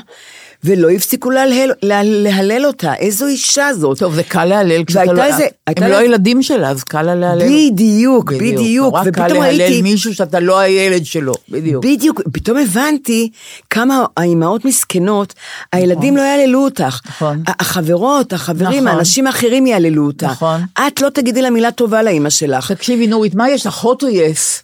[0.65, 3.99] ולא הפסיקו להלל, לה, להלל אותה, איזו אישה זאת.
[3.99, 5.23] טוב, זה קל להלל כשאתה לא...
[5.23, 7.45] איזה- הם לא לה- הילדים שלה, אז קל לה להלל.
[7.47, 11.85] בדיוק, בדיוק, נורא קל להלל ראיתי, מישהו שאתה לא הילד שלו, בדיוק.
[11.85, 13.29] בדיוק, פתאום הבנתי
[13.69, 15.33] כמה האימהות מסכנות,
[15.73, 16.99] הילדים לא יעללו אותך.
[17.07, 17.43] נכון.
[17.47, 18.87] החברות, החברים, נכון.
[18.87, 20.23] האנשים האחרים יעללו אותך.
[20.23, 20.61] נכון.
[20.87, 22.71] את לא תגידי לה מילה טובה לאימא שלך.
[22.71, 24.63] תקשיבי, נורית, מה יש לך, hot או יס?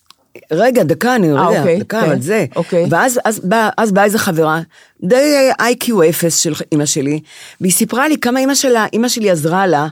[0.52, 2.46] רגע, דקה, אני רגע, אוקיי, דקה, כן, אבל זה.
[2.56, 2.86] אוקיי.
[2.90, 4.62] ואז אז באה אז באה איזה חברה,
[5.04, 7.20] די איי-קיו אפס של אימא שלי,
[7.62, 9.88] והיא סיפרה לי כמה אימא שלה, אימא שלי עזרה לה,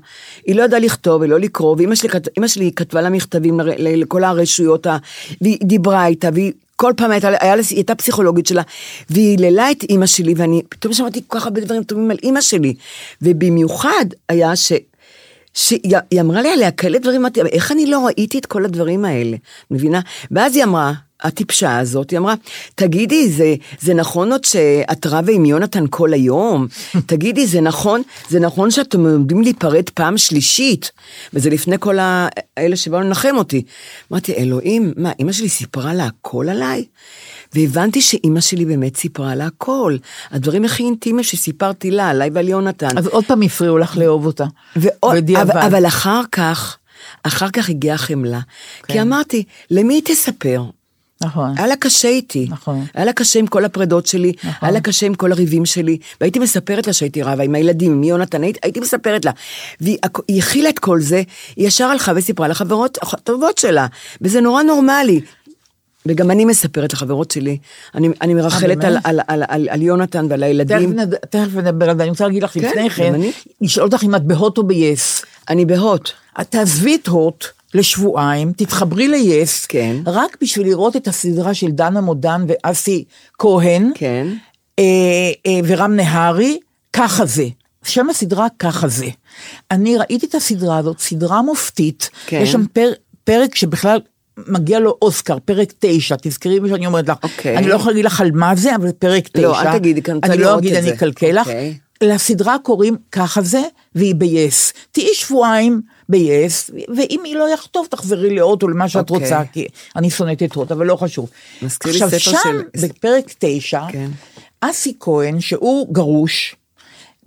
[0.45, 4.87] היא לא ידעה לכתוב ולא לקרוא, ואימא שלי, אימא שלי כתבה לה מכתבים לכל הרשויות,
[5.41, 6.51] והיא דיברה איתה, והיא...
[6.75, 8.61] כל פעם הייתה, היה היא הייתה פסיכולוגית שלה,
[9.09, 12.41] והיא היללה את אימא שלי, ואני פתאום שמעתי כל כך הרבה דברים טובים על אימא
[12.41, 12.73] שלי.
[13.21, 14.71] ובמיוחד היה ש...
[15.53, 18.65] שהיא היא אמרה לי עליה כאלה דברים, אמרתי, "אבל איך אני לא ראיתי את כל
[18.65, 19.37] הדברים האלה,
[19.71, 19.99] מבינה?
[20.31, 22.33] ואז היא אמרה, הטיפשה הזאת, היא אמרה,
[22.75, 26.67] תגידי, זה, זה נכון עוד שאת רבה עם יונתן כל היום?
[27.05, 30.91] תגידי, זה נכון, זה נכון שאתם עומדים להיפרד פעם שלישית?
[31.33, 33.63] וזה לפני כל האלה שבאו לנחם אותי.
[34.11, 36.85] אמרתי, אלוהים, מה, אמא שלי סיפרה לה הכל עליי?
[37.53, 39.97] והבנתי שאימא שלי באמת סיפרה לה הכל.
[40.31, 42.97] הדברים הכי אינטימיים שסיפרתי לה, עליי ועל יונתן.
[42.97, 44.45] אז עוד פעם הפריעו לך לאהוב אותה.
[44.75, 45.29] ועוד.
[45.41, 46.77] אבל, אבל אחר כך,
[47.23, 48.39] אחר כך הגיעה חמלה.
[48.83, 48.93] כן.
[48.93, 50.63] כי אמרתי, למי היא תספר?
[51.23, 51.53] נכון.
[51.57, 52.47] היה לה קשה איתי.
[52.49, 52.85] נכון.
[52.93, 54.51] היה לה קשה עם כל הפרדות שלי, נכון.
[54.61, 58.03] היה לה קשה עם כל הריבים שלי, והייתי מספרת לה שהייתי רבה עם הילדים, עם
[58.03, 59.31] יונתן, הייתי, הייתי מספרת לה.
[59.81, 61.23] והיא הכ- היא הכילה את כל זה,
[61.55, 63.87] היא ישר הלכה וסיפרה לחברות הטובות שלה,
[64.21, 65.21] וזה נורא נורמלי.
[66.05, 67.57] וגם אני מספרת לחברות שלי,
[67.95, 68.97] אני, אני מרחלת על?
[69.03, 70.95] על, על, על, על יונתן ועל הילדים.
[71.29, 73.13] תכף נדבר על זה, אני רוצה להגיד לך כן, לפני כן.
[73.61, 75.25] לשאול אותך אם את בהוט או ביס.
[75.49, 76.09] אני בהוט.
[76.49, 79.95] תעזבי את הוט לשבועיים, תתחברי ליס, כן.
[80.05, 83.03] רק בשביל לראות את הסדרה של דנה מודן ואסי
[83.39, 84.27] כהן, כן.
[84.79, 84.83] אה,
[85.45, 86.59] אה, ורם נהרי,
[86.93, 87.47] ככה זה.
[87.83, 89.07] שם הסדרה ככה זה.
[89.71, 92.39] אני ראיתי את הסדרה הזאת, סדרה מופתית, כן.
[92.41, 92.91] יש שם פר,
[93.23, 93.99] פרק שבכלל
[94.47, 97.17] מגיע לו אוסקר, פרק תשע, תזכרי מה שאני אומרת לך.
[97.23, 97.57] אוקיי.
[97.57, 99.41] אני לא יכולה להגיד לך על מה זה, אבל פרק תשע.
[99.41, 100.93] לא, אל תגידי, כי אני רוצה אני לא אגיד, אני.
[100.93, 101.47] אקלקל לך.
[101.47, 101.77] אוקיי.
[102.03, 103.61] לסדרה קוראים ככה זה,
[103.95, 104.73] והיא ביס.
[104.91, 109.23] תהיי שבועיים ב-yes, ואם היא לא יכתוב, תחזרי לאות או למה שאת אוקיי.
[109.23, 111.29] רוצה, כי אני שונאת את אות, אבל לא חשוב.
[111.65, 114.09] עכשיו, שם, של- בפרק תשע, כן.
[114.61, 116.55] אסי כהן, שהוא גרוש,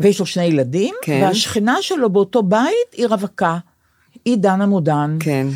[0.01, 1.21] ויש לו שני ילדים, כן.
[1.23, 3.59] והשכנה שלו באותו בית היא רווקה,
[4.25, 5.17] היא דנה מודן.
[5.21, 5.47] כן.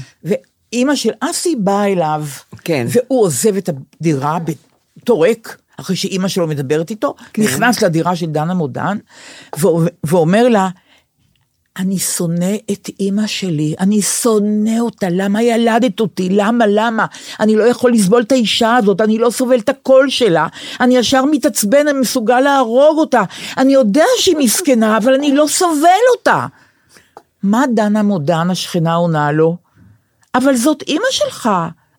[0.77, 2.25] ואימא של אסי באה אליו,
[2.65, 2.87] כן.
[2.89, 4.39] והוא עוזב את הדירה
[4.99, 7.43] בתור ריק, אחרי שאימא שלו מדברת איתו, כן.
[7.43, 8.99] נכנס לדירה של דנה מודן,
[10.05, 10.69] ואומר לה,
[11.79, 16.29] אני שונא את אימא שלי, אני שונא אותה, למה ילדת אותי?
[16.31, 17.07] למה, למה?
[17.41, 20.47] אני לא יכול לסבול את האישה הזאת, אני לא סובל את הקול שלה,
[20.81, 23.23] אני ישר מתעצבן, אני מסוגל להרוג אותה,
[23.59, 26.47] אני יודע שהיא מסכנה, אבל אני לא סובל אותה.
[27.43, 29.66] מה דנה מודן, השכנה עונה לו?
[30.37, 31.51] אבל זאת אימא שלך,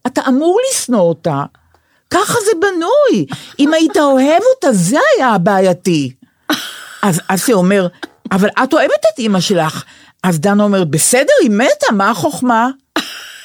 [0.07, 1.43] אתה אמור לשנוא אותה.
[2.09, 3.25] ככה זה בנוי.
[3.59, 6.13] אם היית אוהב אותה, זה היה הבעייתי.
[7.01, 7.87] אז אסי אומר,
[8.31, 9.83] אבל את אוהבת את אימא שלך.
[10.23, 12.69] אז דנה אומרת, בסדר, היא מתה, מה החוכמה?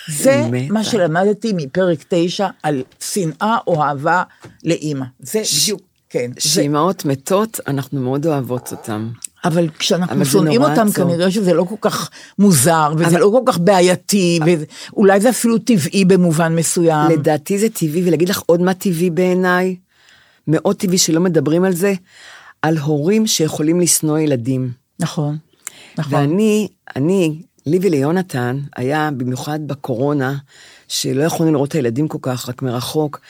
[0.08, 0.48] זה.
[0.70, 4.22] מה שלמדתי מפרק תשע על שנאה או אהבה
[4.64, 5.06] לאימא.
[5.20, 6.30] זה בדיוק, כן.
[6.38, 9.08] שאימהות מתות, אנחנו מאוד אוהבות אותן.
[9.44, 10.94] אבל כשאנחנו שונאים אותם, עצוב.
[10.94, 14.38] כנראה שזה לא כל כך מוזר, וזה אבל- לא כל כך בעייתי,
[14.92, 17.10] ואולי זה אפילו טבעי במובן מסוים.
[17.10, 19.76] לדעתי זה טבעי, ולהגיד לך עוד מה טבעי בעיניי?
[20.48, 21.94] מאוד טבעי שלא מדברים על זה,
[22.62, 24.70] על הורים שיכולים לשנוא ילדים.
[25.00, 25.36] נכון,
[25.98, 26.14] נכון.
[26.14, 30.34] ואני, אני, לי וליונתן, היה במיוחד בקורונה,
[30.88, 33.20] שלא יכולנו לראות את הילדים כל כך, רק מרחוק.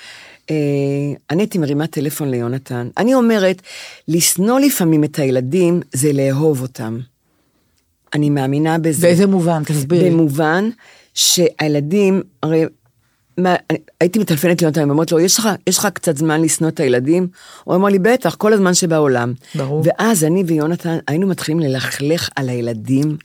[0.53, 2.89] אה, אני הייתי מרימה טלפון ליונתן.
[2.99, 3.63] אני אומרת,
[4.09, 6.99] לשנוא לפעמים את הילדים זה לאהוב אותם.
[8.15, 9.07] אני מאמינה בזה.
[9.07, 9.63] באיזה מובן?
[9.65, 10.11] תסבירי.
[10.11, 10.69] במובן
[11.15, 12.65] שהילדים, הרי
[13.39, 16.81] מה, אני- הייתי מטלפנת ליונתן, ואומרת לו, יש לך, יש לך קצת זמן לשנוא את
[16.81, 17.27] הילדים?
[17.65, 19.33] הוא אמר לי, בטח, כל הזמן שבעולם.
[19.55, 19.83] ברור.
[19.85, 23.17] ואז אני ויונתן היינו מתחילים ללכלך על הילדים.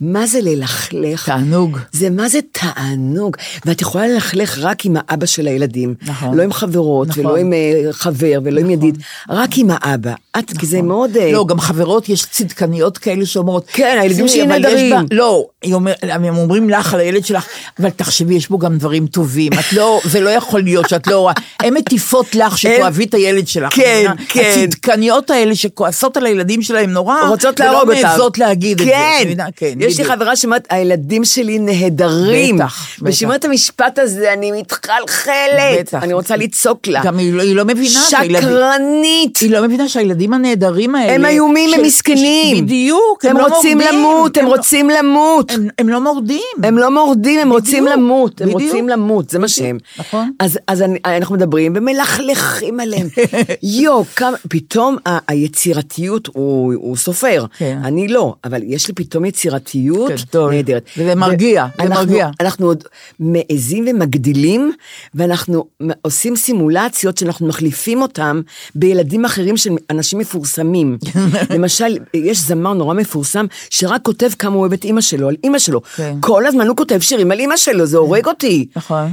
[0.00, 1.26] מה זה ללכלך?
[1.26, 1.78] תענוג.
[1.92, 3.36] זה מה זה תענוג.
[3.66, 5.94] ואת יכולה ללכלך רק עם האבא של הילדים.
[6.02, 6.36] נכון.
[6.36, 7.26] לא עם חברות, נכון.
[7.26, 8.98] ולא עם אה, חבר, ולא עם ידיד,
[9.30, 10.12] רק עם האבא.
[10.38, 11.16] את, כי זה מאוד...
[11.16, 15.92] אה, לא, גם חברות, יש צדקניות כאלה שאומרות, כן, הילדים "תראי, שלי נהדרים." לא, אומר-
[16.02, 17.46] הם אומרים לך על הילד שלך,
[17.80, 19.52] אבל תחשבי, יש בו גם דברים טובים.
[19.52, 21.32] את לא, זה לא יכול להיות שאת לא רואה.
[21.60, 23.74] הן מטיפות לך שתאהבי את הילד שלך.
[23.74, 24.06] כן?
[24.28, 24.52] כן.
[24.64, 27.90] הצדקניות האלה שכועסות על הילדים שלהם נורא, רוצות להרוג אותם.
[27.98, 28.92] ולא מעזות להגיד את זה.
[28.92, 30.04] כן, יש לי.
[30.04, 32.56] חברה שאומרת, הילדים שלי נהדרים.
[32.56, 33.08] בטח, בטח.
[33.10, 35.78] ושאומרת את המשפט הזה, אני מתחלחלת.
[35.80, 36.02] בטח.
[36.02, 37.00] אני רוצה לצעוק לה.
[37.04, 39.36] גם היא לא- היא לא מבינה שהילדים- שקרנית.
[39.38, 41.12] היא לא מבינה שהילדים הנהדרים האלה...
[41.14, 42.64] הם איומים, הם מסכנים.
[42.64, 43.98] בדיוק, הם לא רוצים מורדים.
[43.98, 45.50] למות, הם לא- רוצים למות.
[45.50, 46.40] הם- הם לא מורדים.
[46.62, 48.62] הם לא מורדים, הם רוצים למות, הם בדיוק.
[48.62, 49.78] רוצים למות, זה מה שהם.
[49.98, 50.30] נכון.
[50.38, 53.06] אז, אז אני, אנחנו מדברים ומלכלכים עליהם.
[53.62, 54.96] יו, כמה, פתאום
[55.28, 57.78] היצירתיות, הוא, הוא סופר, כן.
[57.84, 60.50] אני לא, אבל יש לי פתאום יצירתיות גדול.
[60.54, 60.84] נהדרת.
[60.98, 62.28] וזה מרגיע, זה ואנחנו- מרגיע.
[62.40, 62.84] אנחנו עוד
[63.20, 64.72] מעזים ומגדילים,
[65.14, 65.64] ואנחנו
[66.02, 68.40] עושים סימולציות שאנחנו מחליפים אותם
[68.74, 70.98] בילדים אחרים של אנשים מפורסמים.
[71.54, 75.58] למשל, יש זמר נורא מפורסם, שרק כותב כמה הוא אוהב את אימא שלו, על אימא
[75.58, 75.80] שלו.
[75.96, 76.16] כן.
[76.20, 78.66] כל הזמן הוא כותב שירים על אימא שלו, זה הורג אותי.
[78.76, 79.10] נכון.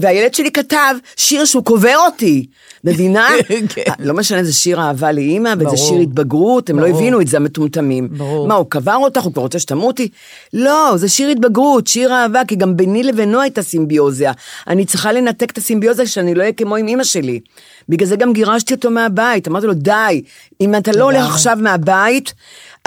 [0.00, 2.46] והילד שלי כתב שיר שהוא קובר אותי,
[2.84, 3.28] מבינה?
[3.74, 3.82] כן.
[3.98, 5.76] לא משנה, זה שיר אהבה לאימא, וזה.
[5.76, 6.86] שיר התבגרות, הם לא.
[6.86, 8.08] הבינו את זה, המטומטמים.
[8.08, 8.48] ברור.
[8.48, 10.08] מה, הוא קבר אותך, הוא כבר רוצה שתמותי?
[10.52, 14.32] לא, זה שיר התבגרות, שיר אהבה, כי גם ביני לבינו הייתה סימביוזיה.
[14.68, 17.40] אני צריכה לנתק את הסימביוזיה שאני לא אהיה כמו עם אימא שלי.
[17.88, 20.22] בגלל זה גם גירשתי אותו מהבית, אמרתי לו, די,
[20.60, 21.26] אם אתה לא הולך.
[21.26, 22.34] עכשיו מהבית,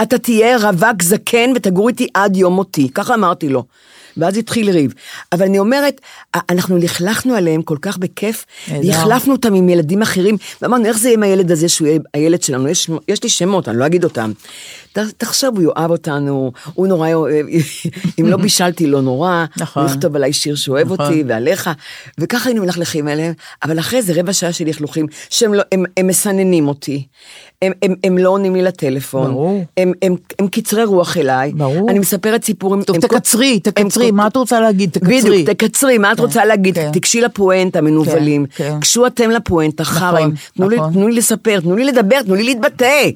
[0.02, 2.88] אתה תהיה רווק זקן ותגור איתי עד יום מותי.
[2.94, 3.64] ככה אמרתי לו.
[4.20, 4.94] ואז התחיל ריב.
[5.32, 6.00] אבל אני אומרת,
[6.50, 8.88] אנחנו לכלכנו עליהם כל כך בכיף, נהדר.
[8.88, 12.42] והחלפנו אותם עם ילדים אחרים, ואמרנו, איך זה יהיה עם הילד הזה שהוא יהיה הילד
[12.42, 12.68] שלנו?
[12.68, 14.32] יש, יש לי שמות, אני לא אגיד אותם.
[14.92, 17.46] תחשוב, הוא יאהב אותנו, הוא נורא אוהב,
[18.20, 19.82] אם לא בישלתי, לא נורא, נכון.
[19.82, 21.06] הוא יכתוב עליי שיר שאוהב נכון.
[21.06, 21.70] אותי, ועליך,
[22.20, 26.06] וככה היינו מלכלכים עליהם, אבל אחרי זה רבע שעה של לכלוכים, שהם לא, הם, הם
[26.06, 27.06] מסננים אותי,
[27.64, 29.64] הם, הם, הם לא עונים לי לטלפון, ברור.
[29.76, 31.90] הם, הם, הם קצרי רוח אליי, ברור.
[31.90, 34.90] אני מספרת סיפורים, טוב, הם תקצרי, הם תקצרי, כל- מה את רוצה להגיד?
[34.90, 35.20] תקצרי.
[35.20, 36.74] בדיוק, תקצרי, מה את כן, רוצה להגיד?
[36.74, 36.90] כן.
[36.92, 38.46] תיגשי לפואנטה, מנוולים.
[38.54, 38.76] כן.
[38.78, 40.30] גשו אתם לפואנטה, חרם.
[40.56, 40.92] תנו לי- נכון.
[40.92, 43.08] תנו לי לספר, תנו לי לדבר, תנו לי להתבטא.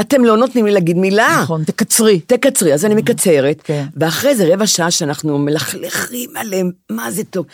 [0.00, 1.38] אתם לא נותנים לי להגיד מילה.
[1.42, 2.20] נכון, תקצרי.
[2.26, 3.84] תקצרי, אז אני מקצרת, כן.
[3.96, 7.46] ואחרי זה רבע שעה שאנחנו מלכלכים עליהם, מה זה טוב.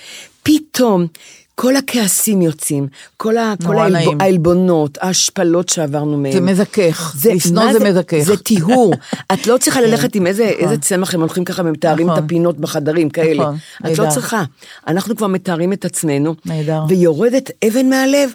[0.42, 1.06] פתאום,
[1.54, 2.86] כל הכעסים יוצאים,
[3.16, 4.08] כל, ה, כל העלב.
[4.20, 6.32] העלבונות, ההשפלות שעברנו מהם.
[6.32, 8.18] זה מזכך, לשנוא מה זה מזכך.
[8.18, 8.94] זה טיהור.
[9.32, 12.18] את לא צריכה ללכת עם איזה, איזה צמח הם הולכים ככה ומתארים נכון.
[12.18, 13.42] את הפינות בחדרים כאלה.
[13.42, 13.56] נכון,
[13.92, 14.10] את לא.
[14.10, 14.42] צריכה.
[14.86, 16.34] אנחנו כבר מתארים את עצמנו.
[16.44, 16.86] נכון.
[16.88, 18.30] ויורדת אבן מהלב,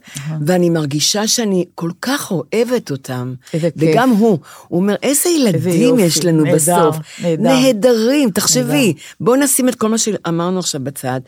[0.45, 3.33] ואני מרגישה שאני כל כך אוהבת אותם.
[3.77, 6.97] וגם הוא, הוא אומר, איזה ילדים יש לנו בסוף.
[7.21, 7.43] נהדר.
[7.43, 8.93] נהדרים, תחשבי.
[9.19, 11.19] בואו נשים את כל מה שאמרנו עכשיו בצד.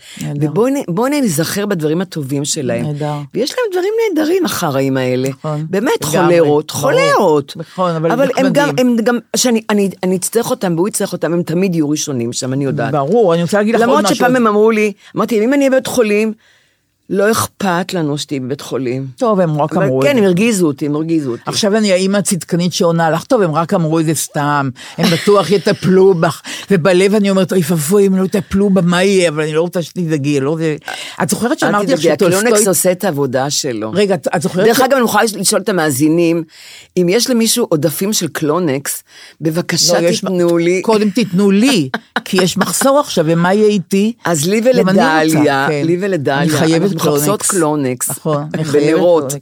[0.42, 2.86] ובואו נזכר בדברים הטובים שלהם.
[2.86, 3.14] נהדר.
[3.34, 5.30] ויש להם דברים נהדרים, החראים האלה.
[5.30, 5.66] נכון.
[5.70, 6.72] באמת, חולרות.
[6.72, 7.54] חולרות.
[7.56, 8.70] נכון, אבל אבל הם גם.
[8.78, 12.54] הם גם, שאני אני, אני אצטרך אותם והוא יצטרך אותם, הם תמיד יהיו ראשונים שם,
[12.54, 12.92] אני יודעת.
[12.92, 14.16] ברור, אני רוצה להגיד לך עוד למרות משהו.
[14.16, 16.34] שפעם הם אמרו לי, אמרתי, אם אני אהיה בבית חולים,
[17.10, 19.08] לא אכפת לנו שתהיי בבית חולים.
[19.18, 20.20] טוב, הם רק אמרו את כן, זה.
[20.20, 21.42] הם הרגיזו אותי, הם הרגיזו אותי.
[21.46, 25.52] עכשיו אני האימא הצדקנית שעונה לך, טוב, הם רק אמרו את זה סתם, הם בטוח
[25.52, 26.42] יטפלו בך,
[26.72, 29.30] ובלב אני אומרת, אוי ואבוי, אם לא יטפלו בה, מה יהיה?
[29.30, 30.58] אבל אני לא רוצה שתדאגי, לא.
[31.24, 32.68] את זוכרת שאמרתי לך תדאגי, הקלונקס שטולסטוי...
[32.68, 33.92] עושה את העבודה שלו.
[33.94, 34.66] רגע, את- את זוכרת...
[34.66, 36.44] דרך אגב, אני יכולה לשאול את המאזינים,
[36.98, 39.04] אם יש למישהו עודפים של קלונקס,
[39.42, 40.82] בבקשה לא, תיתנו לי.
[40.82, 41.90] קודם תיתנו לי,
[42.26, 44.14] כי יש מחסור עכשיו, ומה יהיה איתי?
[44.26, 45.82] אז לי ולדליה, כן.
[45.86, 46.60] לי ולדליה,
[47.08, 48.10] מחפשות קלונקס.
[48.10, 48.50] נכון.
[48.72, 49.36] קלונקס.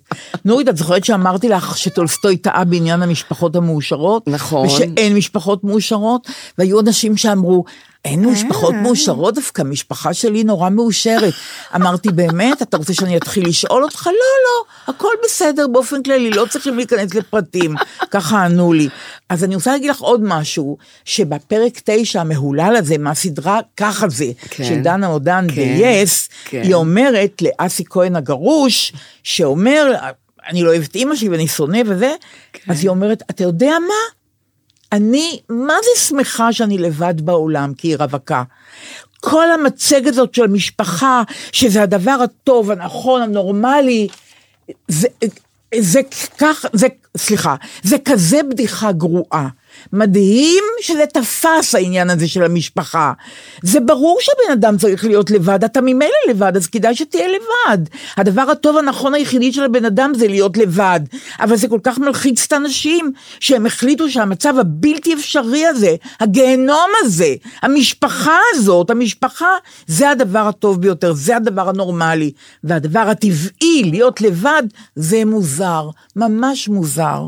[0.46, 4.28] נורית, את זוכרת שאמרתי לך שטולסטוי טעה בעניין המשפחות המאושרות?
[4.28, 4.68] נכון.
[4.68, 6.28] ושאין משפחות מאושרות?
[6.58, 7.64] והיו אנשים שאמרו,
[8.08, 8.82] אין משפחות אה.
[8.82, 11.34] מאושרות דווקא, המשפחה שלי נורא מאושרת.
[11.76, 12.62] אמרתי, באמת?
[12.62, 14.08] אתה רוצה שאני אתחיל לשאול אותך?
[14.08, 17.76] לא, לא, הכל בסדר באופן כללי, לא צריכים להיכנס לפרטים.
[18.12, 18.90] ככה ענו לי.
[19.30, 24.64] אז אני רוצה להגיד לך עוד משהו, שבפרק 9 המהולל הזה, מהסדרה "ככה זה", כן.
[24.64, 26.62] של דנה עודן כן, ב-yes, כן.
[26.64, 28.94] היא אומרת לאסי כהן הגרוש,
[29.24, 29.94] שאומר,
[30.50, 32.14] אני לא אוהבת אימא שלי ואני שונא וזה,
[32.54, 32.72] כן.
[32.72, 34.17] אז היא אומרת, אתה יודע מה?
[34.92, 38.44] אני, מה זה שמחה שאני לבד בעולם, כי היא רווקה.
[39.20, 44.08] כל המצגת הזאת של משפחה, שזה הדבר הטוב, הנכון, הנורמלי,
[44.88, 45.08] זה,
[45.80, 46.02] זה
[46.38, 49.48] כך, זה, סליחה, זה כזה בדיחה גרועה.
[49.94, 53.14] מדהים שזה תפס העניין הזה של המשפחה.
[53.64, 57.84] זה ברור שהבן אדם צריך להיות לבד, אתה ממילא לבד, אז כדאי שתהיה לבד.
[58.18, 61.00] הדבר הטוב הנכון היחידי של הבן אדם זה להיות לבד.
[61.40, 67.36] אבל זה כל כך מלחיץ את האנשים, שהם החליטו שהמצב הבלתי אפשרי הזה, הגיהנום הזה,
[67.62, 69.50] המשפחה הזאת, המשפחה,
[69.88, 72.32] זה הדבר הטוב ביותר, זה הדבר הנורמלי.
[72.64, 74.64] והדבר הטבעי, להיות לבד,
[74.96, 77.28] זה מוזר, ממש מוזר.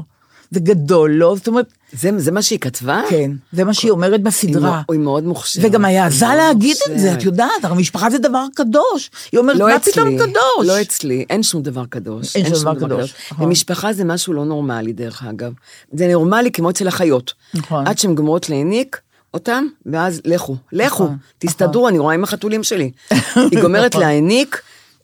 [0.51, 1.35] זה גדול, לא?
[1.35, 3.01] זאת אומרת, זה, זה מה שהיא כתבה?
[3.09, 4.75] כן, זה מה שהיא אומרת בסדרה.
[4.75, 5.65] היא, היא מאוד מוכשרת.
[5.65, 7.17] וגם היא העזה מאוד להגיד את זה, מוכשרת.
[7.17, 9.11] את יודעת, הרי משפחה זה דבר קדוש.
[9.31, 10.67] היא אומרת, לא מה אצלי, פתאום קדוש?
[10.67, 12.35] לא אצלי, אין שום דבר קדוש.
[12.35, 13.45] אין שום דבר קדוש, נכון.
[13.45, 15.53] ומשפחה זה משהו לא נורמלי, דרך אגב.
[15.93, 17.33] זה נורמלי כמו אצל החיות.
[17.53, 17.87] נכון.
[17.87, 18.99] עד שהן גומרות להניק
[19.33, 22.91] אותם, ואז לכו, לכו, נכון, תסתדרו, אני רואה עם החתולים שלי.
[23.51, 24.03] היא גומרת נכון.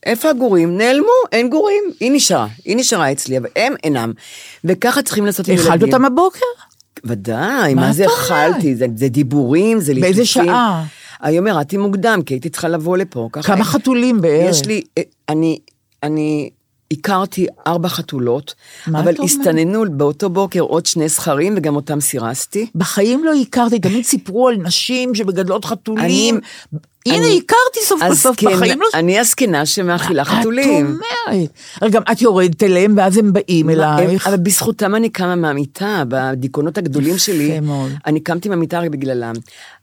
[0.06, 0.76] איפה הגורים?
[0.78, 1.82] נעלמו, אין גורים.
[2.00, 4.12] היא נשארה, היא נשארה אצלי, אבל הם אינם.
[4.64, 5.68] וככה צריכים לעשות עם ילדים.
[5.72, 6.40] אכלת אותם הבוקר?
[7.04, 8.06] ודאי, מה מה זה?
[8.06, 8.74] אכלתי?
[8.74, 10.14] זה, זה דיבורים, זה ליטופים.
[10.14, 10.84] באיזה שעה?
[11.20, 13.28] היום ירדתי מוקדם, כי הייתי צריכה לבוא לפה.
[13.32, 14.50] ככה כמה חתולים בערך?
[14.50, 15.58] יש לי, אה, אני,
[16.02, 16.50] אני
[16.92, 18.54] הכרתי ארבע חתולות,
[18.88, 19.14] אבל?
[19.24, 22.66] הסתננו באותו בוקר עוד שני זכרים, וגם אותם סירסתי.
[22.74, 26.04] בחיים לא הכרתי, תמיד סיפרו על נשים שמגדלות חתולים.
[26.34, 26.40] אני-
[27.14, 28.86] הנה, הכרתי סוף כל סוף, כן, בחיים לא...
[28.94, 30.86] אני הזקנה שמאכילה חתולים.
[30.86, 30.90] את
[31.30, 31.50] אומרת.
[31.82, 34.26] רגע, גם את יורדת אליהם ואז הם באים אלייך.
[34.26, 37.60] אבל בזכותם אני קמה מהמיטה, בדיכאונות הגדולים שלי.
[37.60, 37.92] מאוד.
[38.06, 39.34] אני קמתי מהמיטה רק בגללם.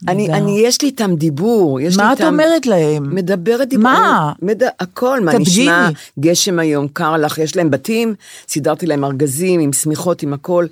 [0.08, 2.14] אני, יש לי איתם דיבור, יש מה.
[2.14, 3.16] את אומרת להם?
[3.16, 3.84] מדברת דיבור.
[3.84, 4.32] מה?
[4.80, 5.34] הכל, מה.
[5.38, 5.90] נשמע?
[6.20, 8.16] גשם היום, קר לך, יש להם בתים,
[8.50, 10.66] סידרתי להם ארגזים עם שמיכות, עם הכל.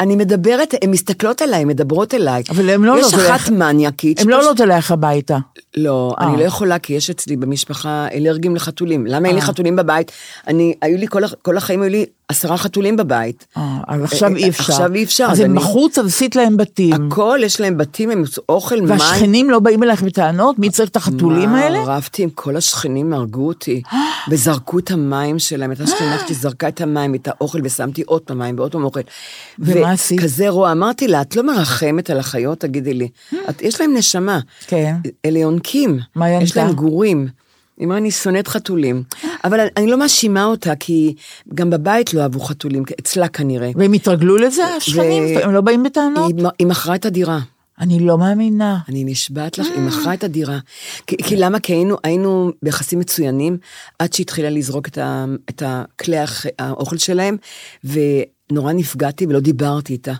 [0.00, 2.42] אני מדברת, הן מסתכלות עליי, מדברות אליי.
[2.50, 3.50] אבל הם לא יש עולות אחת אלייך.
[3.50, 4.20] מניאקית.
[4.20, 5.38] הם לא עולות אלייך הביתה.
[5.76, 6.24] לא, אה.
[6.26, 9.06] אני לא יכולה, כי יש אצלי במשפחה אלרגים לחתולים.
[9.06, 10.12] למה אין לי חתולים בבית?
[10.46, 13.46] אני, היו לי, כל, כל החיים היו לי עשרה חתולים בבית.
[13.56, 14.62] אה, אז עכשיו אה, אי אפשר.
[14.62, 15.26] עכשיו אי אפשר.
[15.30, 16.92] אז הם אני- בחוץ, אז עשית להם בתים.
[17.12, 18.90] הכל, יש להם בתים, הם אוכל, מים.
[18.90, 20.58] והשכנים לא באים אלייך בטענות?
[20.58, 21.78] מי צריך את החתולים מה, האלה?
[21.86, 23.82] רבתי עם כל השכנים, הרגו אותי,
[24.30, 28.38] וזרקו את המים שלהם, את השכנה שלי זרקה את המים, את האוכל, ושמתי עוד פעם
[28.38, 29.00] מים ועוד פעם אוכל.
[29.58, 30.20] ומה עשית?
[30.20, 33.08] וכזה רוע, אמרתי לה, את לא מרחמת על החיות, תגידי לי.
[33.50, 34.40] את, יש להם נשמה.
[34.66, 34.94] כן.
[35.26, 35.79] אלה יונקים.
[36.14, 36.64] מה היא יש ענתה?
[36.64, 37.28] להם גורים.
[37.78, 39.02] היא אמרה, אני שונאת חתולים.
[39.44, 41.14] אבל אני לא מאשימה אותה, כי
[41.54, 43.70] גם בבית לא אהבו חתולים, אצלה כנראה.
[43.74, 45.38] והם התרגלו לזה, השכנים?
[45.42, 46.32] הם לא באים בטענות?
[46.38, 47.40] היא, היא מכרה את הדירה.
[47.80, 48.78] אני לא מאמינה.
[48.88, 50.58] אני נשבעת לך, היא מכרה את הדירה.
[51.06, 51.60] כי, כי למה?
[51.60, 53.58] כי היינו, היינו ביחסים מצוינים,
[53.98, 56.16] עד שהתחילה לזרוק את, ה, את הכלי
[56.58, 57.36] האוכל שלהם,
[57.84, 60.14] ונורא נפגעתי ולא דיברתי איתה.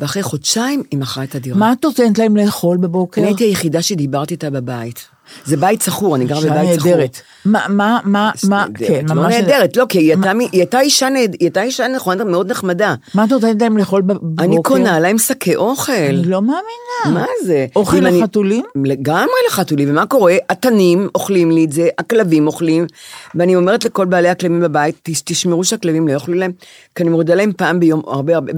[0.00, 1.58] ואחרי חודשיים היא מכרה את הדירה.
[1.58, 3.20] מה את נותנת להם לאכול בבוקר?
[3.20, 5.08] אני הייתי היחידה שדיברתי איתה בבית.
[5.44, 6.90] זה בית שכור, אני גרה אישה בבית שכור.
[6.90, 7.20] נהדרת.
[7.44, 10.16] מה, מה, מה, מה, נהדרת, כן, לא ממש נהדרת, לא, כי היא
[10.52, 12.94] הייתה אישה נהד- היא הייתה אישה נכונה, מאוד נחמדה.
[13.14, 14.44] מה את נותנת להם לאכול בבוקר?
[14.44, 15.92] אני קונה להם שקי אוכל.
[15.92, 17.20] אני לא מאמינה.
[17.20, 17.66] מה זה?
[17.76, 18.64] אוכל לחתולים?
[18.84, 20.36] לגמרי לחתולים, ומה קורה?
[20.50, 22.86] התנים אוכלים לי את זה, הכלבים אוכלים,
[23.34, 26.52] ואני אומרת לכל בעלי הכלבים בבית, "תש- תשמרו שהכלבים לא יאכלו להם,
[26.94, 28.52] כי אני מורידה להם פעם ביום הרבה הרבה,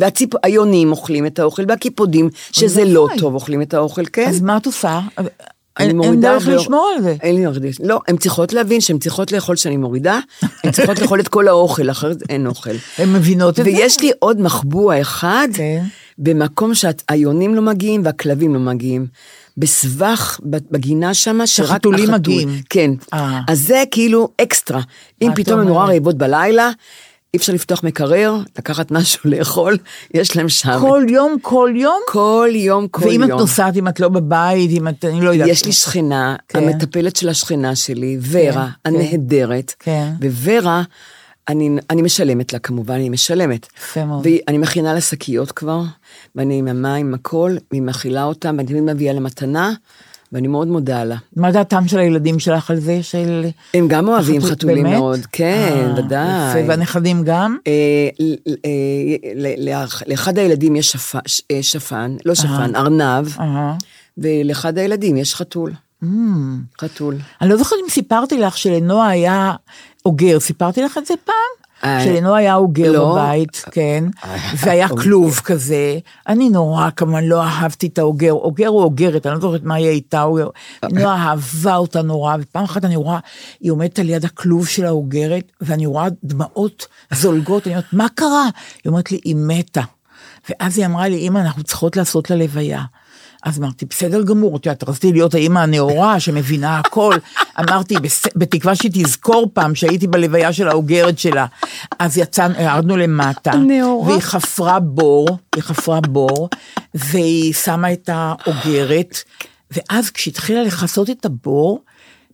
[0.44, 3.08] והיונים אוכלים את האוכל, והקיפודים, שזה לא.
[3.18, 4.26] טוב, אוכלים את האוכל, כן.
[4.28, 5.00] אז מה את עושה?
[5.78, 7.16] אין אין מורידה דרך הרבה- לשמור על זה.
[7.22, 7.76] אין לי דרך.
[7.84, 10.18] לא, הן צריכות להבין שהן צריכות לאכול שאני מורידה,
[10.64, 12.70] הן צריכות לאכול את כל האוכל, אחרת אין אוכל.
[12.98, 13.70] הן מבינות את זה?
[13.70, 15.84] ויש לי עוד מחבוע אחד, כן.
[16.18, 19.06] במקום שהיונים לא מגיעים והכלבים לא מגיעים.
[19.56, 22.48] בסבך, בגינה שמה, שרק שהחתולים החתול- מגיעים.
[22.70, 22.90] כן.
[23.12, 23.40] אה.
[23.48, 24.80] אז זה כאילו אקסטרה.
[25.22, 25.86] אם פתאום הן נורא?
[25.86, 26.70] רעבות בלילה,
[27.34, 29.78] אי אפשר לפתוח מקרר, לקחת משהו לאכול,
[30.14, 30.78] יש להם שם.
[30.80, 32.00] כל יום, כל יום?
[32.08, 33.24] כל יום, כל ואם יום.
[33.24, 35.48] את נוסעת, אם את לא בבית, אם את, אני לא יודעת.
[35.48, 36.58] יש לי שכנה, כן.
[36.58, 40.12] המטפלת של השכנה שלי, ורה, הנהדרת, כן.
[40.20, 40.82] וורה,
[41.48, 43.66] אני, אני משלמת לה כמובן, אני משלמת.
[43.78, 44.26] יפה מאוד.
[44.26, 45.82] ואני מכינה לה שקיות כבר,
[46.34, 49.72] ואני עם המים, עם הכל, והיא מאכילה אותם, ואני תמיד מביאה לה מתנה,
[50.34, 51.16] ואני מאוד מודה לה.
[51.36, 53.02] מה דעתם של הילדים שלך על זה?
[53.02, 53.44] של...
[53.74, 54.98] הם גם אוהבים חתולים באמת?
[54.98, 56.50] מאוד, כן, אה, ודאי.
[56.60, 57.56] יפה, והנכדים גם?
[57.66, 57.72] אה,
[58.64, 60.96] אה, לאחד הילדים יש
[61.62, 63.28] שפן, לא שפן, ארנב.
[64.18, 65.72] ולאחד הילדים יש חתול.
[66.02, 66.06] Mm.
[66.80, 67.16] חתול.
[67.40, 69.52] אני לא זוכרת אם סיפרתי לך שלנועה היה
[70.06, 71.63] אוגר, סיפרתי לך את זה פעם?
[71.84, 73.12] אה, שלנועה היה אוגר לא.
[73.12, 74.04] בבית, כן,
[74.56, 75.98] והיה כלוב כזה.
[76.28, 79.86] אני נורא כמובן לא אהבתי את האוגר, אוגר הוא אוגרת, אני לא זוכרת מה היא
[79.86, 80.48] הייתה, אוגר.
[80.92, 83.18] נועה אהבה אותה נורא, ופעם אחת אני רואה,
[83.60, 88.48] היא עומדת על יד הכלוב של האוגרת, ואני רואה דמעות זולגות, אני אומרת, מה קרה?
[88.84, 89.82] היא אומרת לי, היא מתה.
[90.50, 92.82] ואז היא אמרה לי, אמא, אנחנו צריכות לעשות לה לוויה.
[93.44, 97.14] אז אמרתי, בסדר גמור, את יודעת, רציתי להיות האימא הנאורה שמבינה הכל.
[97.60, 101.46] אמרתי, "בס- בתקווה שהיא תזכור פעם שהייתי בלוויה של האוגרת שלה.
[101.98, 103.50] אז יצאנו, ירדנו למטה.
[103.52, 104.08] הנאורה.
[104.10, 106.48] והיא חפרה בור, היא חפרה בור,
[106.94, 109.18] והיא שמה את האוגרת,
[109.70, 111.80] ואז כשהתחילה לכסות את הבור,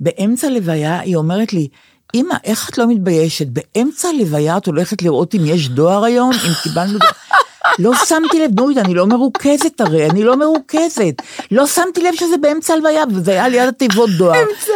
[0.01, 1.69] באמצע הלוויה היא אומרת לי,
[2.15, 3.47] אמא, איך את לא מתביישת?
[3.47, 6.31] באמצע הלוויה את הולכת לראות אם יש דואר היום?
[6.33, 7.11] אם קיבלנו דואר?
[7.81, 11.15] לא שמתי לב, נורית, אני לא מרוכזת הרי, אני לא מרוכזת.
[11.51, 14.33] לא שמתי לב שזה באמצע הלוויה, וזה היה ליד התיבות דואר.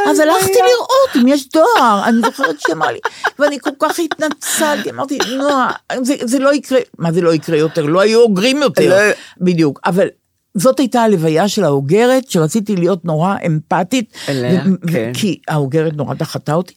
[0.06, 2.98] אז הלכתי לראות אם יש דואר, אני זוכרת שהיא אמרה לי,
[3.38, 7.82] ואני כל כך התנצלתי, אמרתי, נועה, זה, זה לא יקרה, מה זה לא יקרה יותר?
[7.86, 8.88] לא היו אוגרים יותר.
[8.90, 10.08] לא- בדיוק, אבל...
[10.56, 15.10] זאת הייתה הלוויה של האוגרת, שרציתי להיות נורא אמפתית, אליה, ו- כן.
[15.14, 16.74] כי האוגרת נורא דחתה אותי,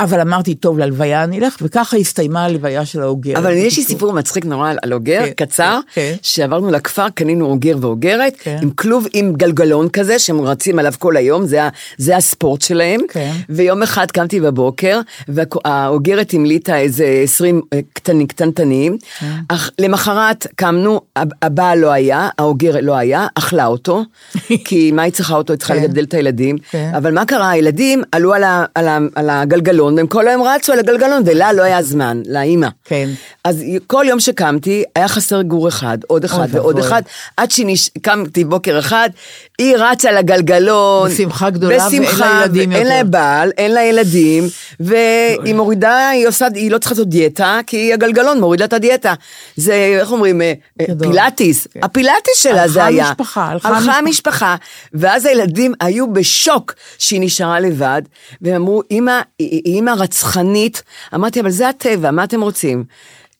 [0.00, 3.36] אבל אמרתי, טוב, ללוויה אני אלך, וככה הסתיימה הלוויה של האוגרת.
[3.36, 3.84] אבל יש לי.
[3.84, 6.14] סיפור מצחיק נורא על אוגר, כן, קצר, כן.
[6.22, 8.58] שעברנו לכפר, קנינו אוגר ואוגרת, כן.
[8.62, 13.00] עם כלוב עם גלגלון כזה, שהם רצים עליו כל היום, זה זה הספורט שלהם.
[13.08, 13.32] כן.
[13.48, 17.60] ויום אחד קמתי בבוקר, והאוגרת המליטה איזה 20
[17.92, 18.98] קטנים, קטנטנים.
[19.20, 19.26] כן.
[19.48, 24.02] אך למחרת קמנו, הב- הבעל לא היה, האוגרת לא היה, אכלה אותו,
[24.66, 25.52] כי מה היא צריכה אותו?
[25.52, 25.82] היא צריכה כן.
[25.82, 26.56] לגדל את הילדים.
[26.70, 26.92] כן.
[26.96, 27.50] אבל מה קרה?
[27.50, 31.52] הילדים עלו על, ה, על, ה, על הגלגלון, והם כל היום רצו על הגלגלון, ולה
[31.52, 32.68] לא היה זמן, לאימא.
[32.84, 33.08] כן.
[33.44, 36.78] אז כל יום שקמתי, היה חסר גור אחד, עוד אחד ועוד.
[36.78, 37.02] אחד,
[37.36, 39.10] עד שקמתי בוקר אחד,
[39.58, 41.10] היא רצה לגלגלון.
[41.10, 42.84] בשמחה גדולה, ואין לה ילדים יותר.
[42.88, 44.44] לה בעל, אין לה ילדים,
[44.80, 49.14] והיא מורידה, היא עושה, היא לא צריכה לעשות דיאטה, כי הגלגלון מוריד לה את הדיאטה.
[49.56, 50.86] זה, איך אומרים, אה, אה.
[50.98, 51.80] פילאטיס, כן.
[51.82, 53.07] הפילאטיס שלה זה היה.
[53.08, 53.98] המשפחה, הלכה הלכה המשפחה.
[53.98, 54.56] המשפחה,
[54.94, 58.02] ואז הילדים היו בשוק שהיא נשארה לבד,
[58.42, 59.20] והם אמרו, אמא,
[59.66, 60.82] אמא רצחנית.
[61.14, 62.84] אמרתי, אבל זה הטבע, מה אתם רוצים?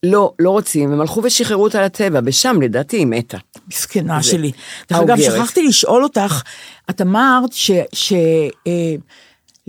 [0.03, 3.39] לא, לא רוצים, הם הלכו ושחררו אותה לטבע, ושם לדעתי היא מתה.
[3.69, 4.53] מסכנה שלי.
[4.91, 5.17] דרך אגב.
[5.21, 6.43] שכחתי לשאול אותך,
[6.91, 7.71] את אמרת ש...
[7.93, 8.13] ש
[8.67, 8.95] אה,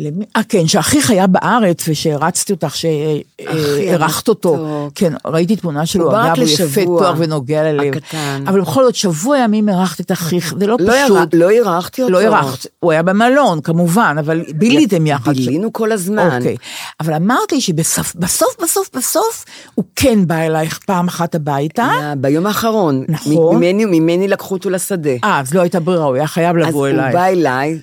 [0.02, 4.56] למי- אה, כן, שאחיך היה בארץ ושהרצתי אותך, שהערכת אותו.
[4.56, 4.92] המתוק.
[4.96, 7.94] כן, ראיתי תמונה שלו, הוא אגב, הוא יפה תואר ונוגע ללב.
[7.98, 8.44] הקטן.
[8.48, 11.34] אבל בכל זאת, שבוע ימים אירחת את אחיך, זה לא לא פשוט.
[11.34, 12.14] לא אירחתי אותו.
[12.14, 15.34] לא אירחת, הוא היה במלון, כמובן, אבל ביליתם יחד.
[15.34, 16.30] בילינו כל הזמן.
[16.38, 16.56] אוקיי,
[17.00, 21.88] אבל אמרת לי שבסוף, בסוף, בסוף, בסוף, הוא כן בא אלייך פעם אחת הביתה.
[22.18, 23.04] ביום האחרון.
[23.10, 23.56] נכון.
[23.58, 25.10] ממני, ממני לקחו אותו לשדה.
[25.24, 27.14] אה, אז לא הייתה ברירה, הוא היה חייב אז לבוא הוא אלייך.
[27.16, 27.80] בא אליי,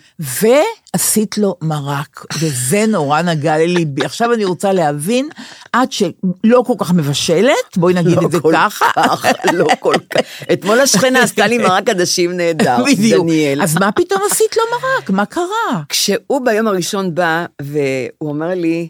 [0.97, 4.05] ועשית לו מרק, וזה נורא נגע לליבי.
[4.05, 5.29] עכשיו אני רוצה להבין,
[5.77, 8.87] את שלא כל כך מבשלת, בואי נגיד לא את זה כל ככה.
[8.97, 10.21] כך, לא כל כך.
[10.53, 13.25] אתמול השכנה עשתה לי מרק עדשים נהדר, בדיוק.
[13.25, 13.63] דניאל.
[13.63, 15.11] אז מה פתאום עשית לו מרק?
[15.11, 15.83] מה קרה?
[15.89, 18.89] כשהוא ביום הראשון בא, והוא אומר לי,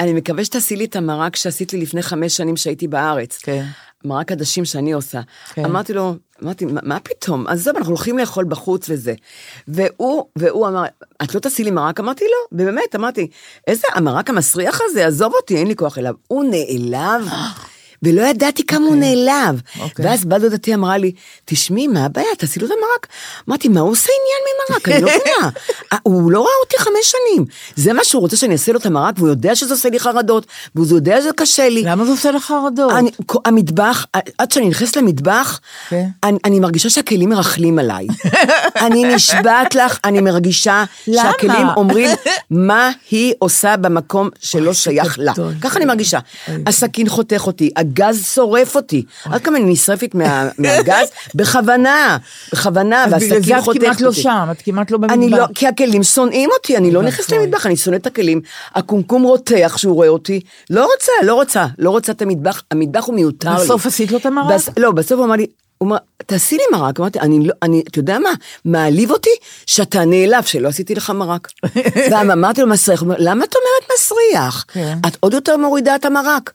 [0.00, 3.38] אני מקווה שתעשי לי את המרק שעשית לי לפני חמש שנים שהייתי בארץ.
[3.42, 3.64] כן.
[4.04, 5.20] מרק עדשים שאני עושה.
[5.54, 5.64] כן.
[5.64, 7.46] אמרתי לו, אמרתי, מה, מה פתאום?
[7.46, 9.14] עזוב, אנחנו הולכים לאכול בחוץ וזה.
[9.68, 10.82] והוא, והוא אמר,
[11.22, 12.00] את לא תעשי לי מרק?
[12.00, 13.28] אמרתי, לא, באמת, אמרתי,
[13.66, 16.14] איזה המרק המסריח הזה, עזוב אותי, אין לי כוח אליו.
[16.28, 17.28] הוא נעלב.
[18.02, 19.60] ולא ידעתי כמה הוא נעלב.
[19.80, 20.04] אוקיי.
[20.06, 21.12] ואז בת דודתי אמרה לי,
[21.44, 22.26] תשמעי, מה הבעיה?
[22.38, 23.06] תעשי לו את המרק.
[23.48, 24.88] אמרתי, מה הוא עושה עניין ממרק?
[24.88, 25.50] אני לא מבינה.
[25.92, 27.44] אה, הוא לא ראה אותי חמש שנים.
[27.76, 30.46] זה מה שהוא רוצה שאני אעשה לו את המרק, והוא יודע שזה עושה לי חרדות,
[30.74, 31.82] והוא יודע שזה קשה לי.
[31.82, 32.92] למה זה עושה לך חרדות?
[32.92, 33.10] אני,
[33.44, 34.06] המטבח,
[34.38, 36.06] עד שאני נכנסת למטבח, כן.
[36.24, 38.06] אני, אני מרגישה שהכלים מרכלים עליי.
[38.86, 40.84] אני נשבעת לך, אני מרגישה?
[41.04, 42.10] שהכלים אומרים
[42.50, 45.32] מה היא עושה במקום שלא שייך לה.
[45.60, 46.18] ככה אני מרגישה.
[46.66, 49.04] הסכין חותך אותי, הגז שורף אותי.
[49.24, 51.08] עד כמה אני נשרפת מה- מהגז?
[51.34, 52.18] בכוונה,
[52.52, 54.20] בכוונה, אז בגלל זה והסכין את כמעט לא אותי.
[54.22, 55.14] שם, את כמעט לא במטבח.
[55.14, 57.32] אני לא, כי הכלים שונאים אותי, אני לא אוי נכנסת.
[57.32, 58.40] למטבח, אני שונאת את הכלים.
[58.74, 60.40] הקומקום רותח שהוא רואה אותי,
[60.70, 63.64] לא רוצה, לא רוצה, לא רוצה את המטבח, המטבח הוא מיותר לי.
[63.64, 64.60] בסוף עשית לו את המרק?
[64.76, 65.46] לא, בסוף הוא אמר לי,
[65.78, 67.00] הוא אמר, תעשי לי מרק.
[67.00, 68.28] אמרתי, אני לא, אני, אתה יודע מה,
[68.64, 69.30] מעליב אותי
[69.66, 71.48] שאתה נעלב שלא עשיתי לך מרק.
[72.10, 74.64] ואמרתי לו, מסריח, הוא אומר, למה את אומרת מסריח?
[74.72, 74.98] כן.
[75.06, 76.52] את עוד יותר מורידה את המרק.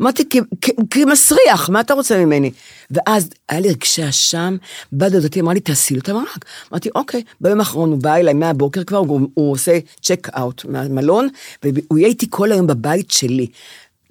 [0.00, 2.50] אמרתי, "כי- כי- כי מסריח, מה אתה רוצה ממני?
[2.90, 4.56] ואז היה לי רגשי אשם,
[4.92, 6.44] בת דודתי אמרה לי, תעשי לו את המרק.
[6.72, 7.22] אמרתי, אוקיי.
[7.40, 11.28] ביום האחרון הוא בא אליי מהבוקר כבר, הוא, הוא עושה צ'ק אאוט מהמלון,
[11.62, 13.46] והוא יהיה איתי כל היום בבית שלי.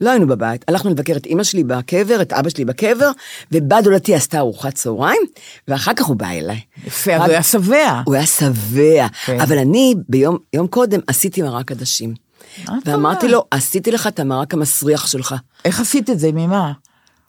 [0.02, 3.12] לא היינו בבית, הלכנו לבקר את אימא שלי בקבר, את אבא שלי בקבר,
[3.52, 5.22] ובת דודתי עשתה ארוחת צהריים,
[5.68, 6.60] ואחר כך הוא בא אליי.
[6.88, 8.02] יפה, רק- הוא היה שבע.
[8.06, 9.40] הוא היה שבע, כן.
[9.40, 12.25] אבל אני ביום יום קודם עשיתי מרק עדשים.
[12.86, 13.28] ואמרתי?
[13.28, 15.36] לו, עשיתי לך את המרק המסריח שלך.
[15.66, 16.30] איך עשית את זה?
[16.34, 16.72] ממה?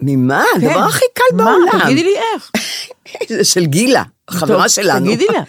[0.00, 0.44] ממה?
[0.60, 0.66] כן.
[0.66, 1.44] הדבר הכי קל מה?
[1.44, 1.84] בעולם.
[1.84, 2.50] תגידי לי איך.
[3.38, 5.06] זה של גילה, חברה שלנו.
[5.06, 5.42] תגידי לה.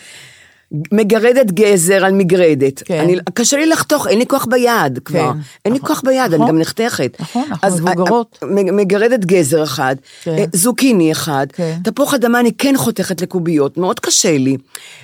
[0.72, 2.84] מגרדת גזר על מגרדת.
[2.86, 3.00] כן.
[3.00, 5.32] אני, קשה לי לחתוך, אין לי כוח ביד כבר.
[5.34, 6.48] כן, אין לי נכון, כוח ביד, אני נכון.
[6.48, 7.18] גם נחתכת.
[7.20, 8.40] נכון, אנחנו אז, מבוגרות.
[8.44, 10.36] אה, מגרדת גזר אחד, כן.
[10.38, 11.78] אה, זוקיני אחד, כן.
[11.84, 14.58] תפוח אדמה אני כן חותכת לקוביות, מאוד קשה לי.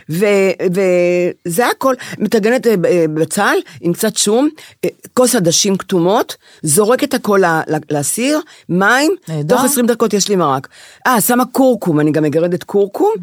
[0.09, 0.51] ו-
[1.45, 2.76] וזה הכל, מטגנת אה,
[3.14, 4.49] בצל עם קצת שום,
[5.14, 7.41] כוס עדשים כתומות, זורקת הכל
[7.89, 8.39] לסיר,
[8.70, 9.55] מים, נהדר.
[9.55, 10.68] תוך 20 דקות יש לי מרק.
[11.07, 13.14] אה, שמה קורקום, אני גם מגרדת קורקום,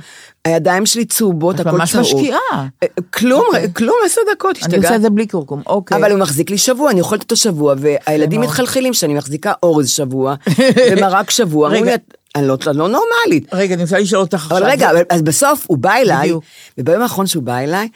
[0.45, 2.05] הידיים שלי צהובות, את הכל ממש צהוב.
[2.05, 2.38] משקיעה.
[2.82, 3.72] אה, כלום, אוקיי.
[3.74, 4.97] כלום, עשר דקות, אני עושה השתגעת.
[4.97, 5.97] את זה בלי קורקום, אוקיי.
[5.99, 8.41] אבל הוא מחזיק לי שבוע, אני אוכלת אותו שבוע, והילדים.
[8.41, 10.34] מתחלחלים שאני מחזיקה אורז שבוע,
[10.93, 11.68] ומרק שבוע.
[11.68, 11.95] רגע.
[12.36, 13.55] אני לא, את לא נורמלית.
[13.55, 14.59] רגע, אני רוצה לשאול אותך עכשיו.
[14.59, 16.45] אבל רגע, אז בסוף הוא בא אליי, בדיוק.
[16.78, 17.88] וביום האחרון שהוא בא אליי,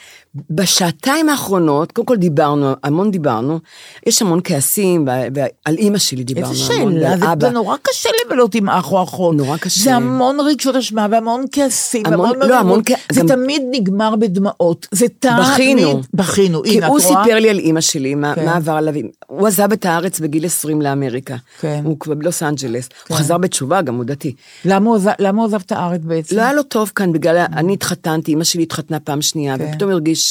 [0.50, 3.58] בשעתיים האחרונות, קודם כל דיברנו, המון דיברנו,
[4.06, 5.04] יש המון כעסים,
[5.34, 7.46] ועל אימא שלי דיברנו איזה המון, שאלה, ועל זה, אבא.
[7.46, 9.36] זה נורא קשה לבלות עם אח או אחות.
[9.36, 9.84] נורא קשה.
[9.84, 12.58] זה המון רגשות אשמה והמון כעסים, המון- והמון לא.
[12.58, 14.86] המון כ- זה גם- תמיד נגמר בדמעות.
[14.92, 15.34] זה תמיד...
[15.52, 16.00] בכינו.
[16.14, 17.24] בכינו, כי הנה, הוא את רואה?
[17.24, 18.44] סיפר לי על אימא שלי, מה, כן.
[18.44, 18.94] מה עבר עליו.
[19.26, 21.36] הוא עזב את הארץ בגיל 20 לאמריקה.
[21.60, 21.80] כן.
[21.84, 22.88] הוא כבר בלוס אנג'לס.
[23.08, 24.34] הוא חזר בתשובה, גם הוא דתי.
[24.64, 26.36] למה הוא למה הוא עזב את הארץ בעצם?
[26.36, 29.66] לא היה לו טוב כאן, בגלל, אני התחתנתי, אימא שלי התחתנה פעם שנייה, כן.
[29.72, 30.23] ופתאום הרגיש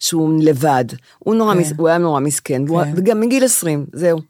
[0.00, 0.84] שהוא לבד.
[1.18, 2.92] הוא נורא, מס, הוא היה נורא מסכן, כן.
[2.96, 4.20] וגם מגיל 20, זהו.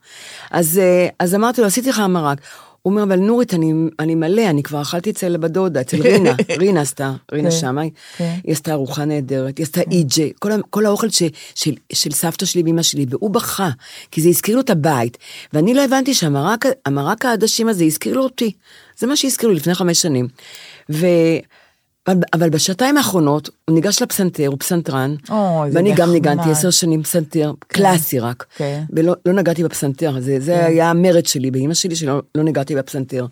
[0.50, 2.38] אז, אה, אז אמרתי לו, עשיתי לך מרק.
[2.82, 6.32] הוא אומר, אבל נורית, אני, אני מלא, אני כבר אכלתי אצל בת דודה, אצל רינה,
[6.58, 8.34] רינה עשתה, רינה כן, שמאי, כן.
[8.44, 11.22] היא עשתה ארוחה נהדרת, היא עשתה אי-ג'יי, כל, כל האוכל ש,
[11.54, 13.70] של, של סבתא שלי ואמא שלי, והוא בכה,
[14.10, 15.18] כי זה הזכיר לו את הבית,
[15.52, 18.52] ואני לא הבנתי שהמרק המרק העדשים הזה הזכיר לו אותי,
[18.98, 20.28] זה מה שהזכיר לי לפני חמש שנים.
[20.90, 21.06] ו...
[22.08, 25.34] אבל, אבל בשעתיים האחרונות הוא ניגש לפסנתר, הוא פסנתרן, זה
[25.72, 26.12] ואני גם.
[26.12, 28.82] ניגנתי עשר שנים פסנתר, קלאסי רק, כן.
[28.90, 33.26] ולא לא נגעתי בפסנתר, זה, זה היה המרד שלי, באמא שלי שלא לא נגעתי בפסנתר.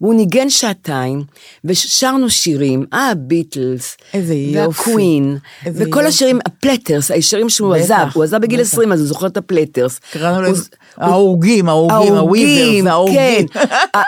[0.00, 1.22] והוא ניגן שעתיים,
[1.64, 4.58] ושרנו שירים, אה, הביטלס, איזה יופי.
[4.90, 6.08] והקווין, איזה וכל יופי.
[6.08, 8.68] השירים, הפלטרס, השירים שהוא בטח, עזב, הוא עזב בגיל בטח.
[8.72, 9.98] 20, אז הוא זוכר את הפלטרס.
[10.12, 10.68] קראנו הוא- לזה
[10.98, 13.48] ההורגים, ההורגים, הוויברס, ההורגים.
[13.48, 13.60] כן,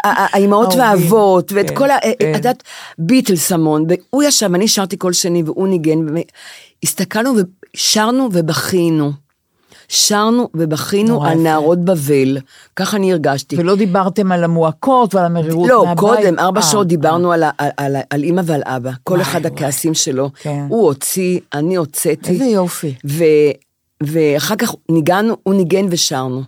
[0.05, 1.97] האימהות והאבות, ואת כן, כל ה...
[2.01, 2.31] כן.
[2.31, 2.63] את יודעת,
[2.99, 5.99] ביטלס המון, והוא ישב, אני שרתי כל שני והוא ניגן,
[6.85, 7.33] הסתכלנו
[7.75, 9.13] ושרנו ובכינו.
[9.93, 11.35] שרנו ובכינו על.
[11.39, 12.39] נערות בבל,
[12.77, 13.57] ככה אני הרגשתי.
[13.59, 15.99] ולא דיברתם על המועקות ועל המרירות לא, מהבית?
[16.01, 18.91] קודם, ארבע אה, שעות דיברנו על, ה- על, על, על אימא ועל אבא.
[19.05, 19.53] כל וואי, אחד וואי.
[19.55, 20.31] הכעסים שלו.
[20.43, 20.67] כן.
[20.69, 22.31] הוא הוציא, אני הוצאתי.
[22.31, 22.95] איזה יופי.
[24.03, 26.43] ואחר כך ניגענו, הוא ניגן ושרנו.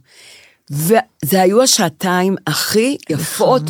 [0.73, 3.63] וזה היו השעתיים הכי יפות.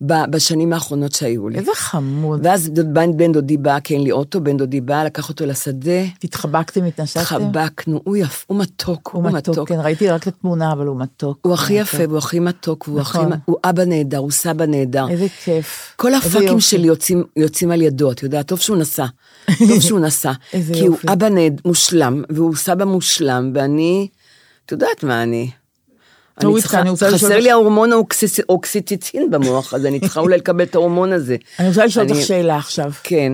[0.00, 1.58] ב- בשנים האחרונות שהיו לי.
[1.58, 2.40] איזה חמוד.
[2.46, 6.02] ואז בן, בן דודי בא, כי אין לי אוטו, בן דודי בא, לקח אותו לשדה,
[6.24, 7.20] התחבקתם, התנשקתם?
[7.20, 11.38] התחבקנו, הוא יפ, הוא מתוק, הוא מתוק, כן, ראיתי רק את התמונה, אבל הוא מתוק.
[11.42, 11.94] הוא הכי מתוק.
[11.94, 13.18] יפה, והוא הכי מתוק, והוא הכי...
[13.18, 13.32] נכון.
[13.44, 15.08] הוא אבא נהדר, הוא סבא נהדר.
[15.08, 15.92] איזה כיף.
[15.96, 16.60] כל הפאקים.
[16.60, 19.06] שלי יוצאים, יוצאים על ידו, את יודעת, טוב שהוא נסע.
[19.68, 20.32] טוב שהוא נסע.
[20.50, 20.80] כי יופי.
[20.86, 24.08] הוא אבא נהד, מושלם, והוא סבא מושלם, ואני,
[24.66, 25.50] את יודעת מה אני.
[26.40, 26.82] אני צריכה,
[27.12, 27.90] חסר לי ההורמון
[28.48, 31.36] האוקסיציצין במוח, אז אני צריכה אולי לקבל את ההורמון הזה.
[31.60, 32.92] אני רוצה לשאול אותך שאלה עכשיו.
[33.02, 33.32] כן.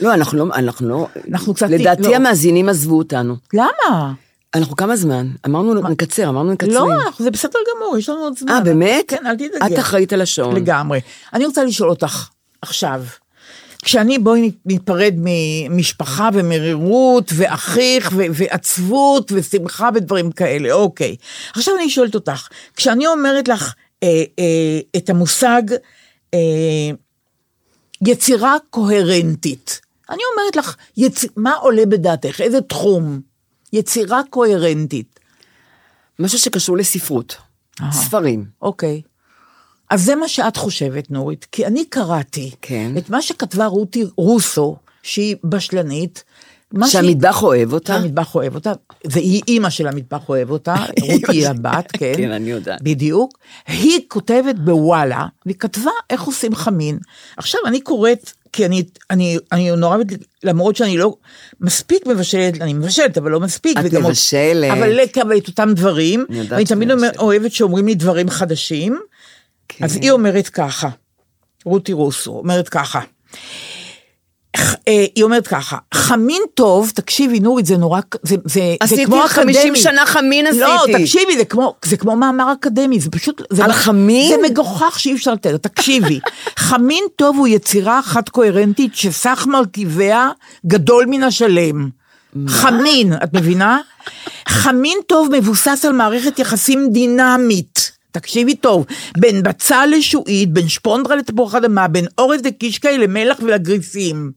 [0.00, 2.16] לא, אנחנו לא, אנחנו לא, אנחנו קצת- לדעתי לא.
[2.16, 3.36] המאזינים עזבו אותנו.
[3.54, 4.12] למה?
[4.54, 5.28] אנחנו כמה זמן?
[5.46, 6.74] אמרנו נקצר, אמרנו מקצרים.
[6.74, 8.52] לא, זה בסדר גמור, יש לנו עוד זמן.
[8.52, 9.04] אה, באמת?
[9.08, 9.74] כן, אל תדאגי.
[9.74, 10.56] את אחראית על השעון.
[10.56, 11.00] לגמרי.
[11.32, 12.28] אני רוצה לשאול אותך
[12.62, 13.02] עכשיו,
[13.84, 21.16] כשאני, בואי ניפרד ממשפחה ומרירות ואחיך ו- ועצבות ושמחה ודברים כאלה, אוקיי.
[21.54, 24.08] עכשיו אני שואלת אותך, כשאני אומרת לך אה,
[24.38, 25.62] אה, את המושג
[26.34, 26.90] אה,
[28.06, 29.80] יצירה קוהרנטית,
[30.10, 31.24] אני אומרת לך, יצ...
[31.36, 32.40] מה עולה בדעתך?
[32.40, 33.20] איזה תחום?
[33.72, 35.20] יצירה קוהרנטית.
[36.18, 37.36] משהו שקשור לספרות.
[37.80, 37.92] אהה.
[37.92, 38.44] ספרים.
[38.62, 39.02] אוקיי.
[39.94, 42.92] אז זה מה שאת חושבת, נורית, כי אני קראתי כן.
[42.98, 46.24] את מה שכתבה רותי רוסו, שהיא בשלנית.
[46.72, 47.92] מה שהיא- שהמטבח אוהב אותה.
[48.00, 48.72] שהמטבח אוהב אותה,
[49.04, 52.12] והיא אימא של המטבח אוהב אותה, רותי היא הבת, כן.
[52.16, 52.82] כן, אני יודעת.
[52.82, 53.38] בדיוק.
[53.68, 56.98] היא כותבת בוואלה, והיא כתבה איך עושים חמין.
[57.36, 59.96] עכשיו, אני קוראת, כי אני, אני, אני נורא,
[60.44, 61.14] למרות שאני לא
[61.60, 63.78] מספיק מבשלת, אני מבשלת, אבל לא מספיק.
[63.78, 64.70] את מבשלת.
[64.72, 67.16] אבל לקבל את אותם דברים, אני יודעת ואני תמיד מבשלת.
[67.18, 69.00] אוהבת שאומרים לי דברים חדשים.
[69.68, 69.84] כן.
[69.84, 70.88] אז היא אומרת ככה,
[71.64, 73.00] רותי רוסו אומרת ככה,
[74.88, 79.26] אה, היא אומרת ככה, חמין טוב, תקשיבי נורית, זה נורא, זה, זה, זה עשיתי כמו
[79.26, 79.54] אקדמי.
[79.54, 81.02] 50 שנה חמין לא, עשיתי.
[81.02, 83.42] תקשיבי, זה כמו, זה כמו מאמר אקדמי, זה פשוט...
[83.50, 84.28] זה על מ- חמין?
[84.28, 86.20] זה מגוחך שאי אפשר לתאר, תקשיבי.
[86.58, 90.30] חמין טוב הוא יצירה אחת קוהרנטית שסך מרכיביה
[90.66, 91.88] גדול מן השלם.
[92.48, 93.78] חמין, את מבינה?
[94.48, 97.73] חמין טוב מבוסס על מערכת יחסים דינמית.
[98.14, 98.86] תקשיבי טוב,
[99.18, 104.32] בין בצל לשועית, בין שפונדרה לתפוח אדמה, בין אורז לקישקעי למלח ולגריסים.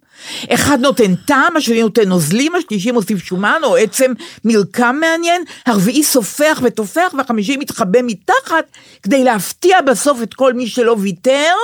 [0.49, 4.13] אחד נותן טעם, השני נותן נוזלים, השלישי מוסיף שומן או עצם
[4.45, 8.65] מרקם מעניין, הרביעי סופח ותופח והחמישי מתחבא מתחת
[9.03, 11.55] כדי להפתיע בסוף את כל מי שלא ויתר.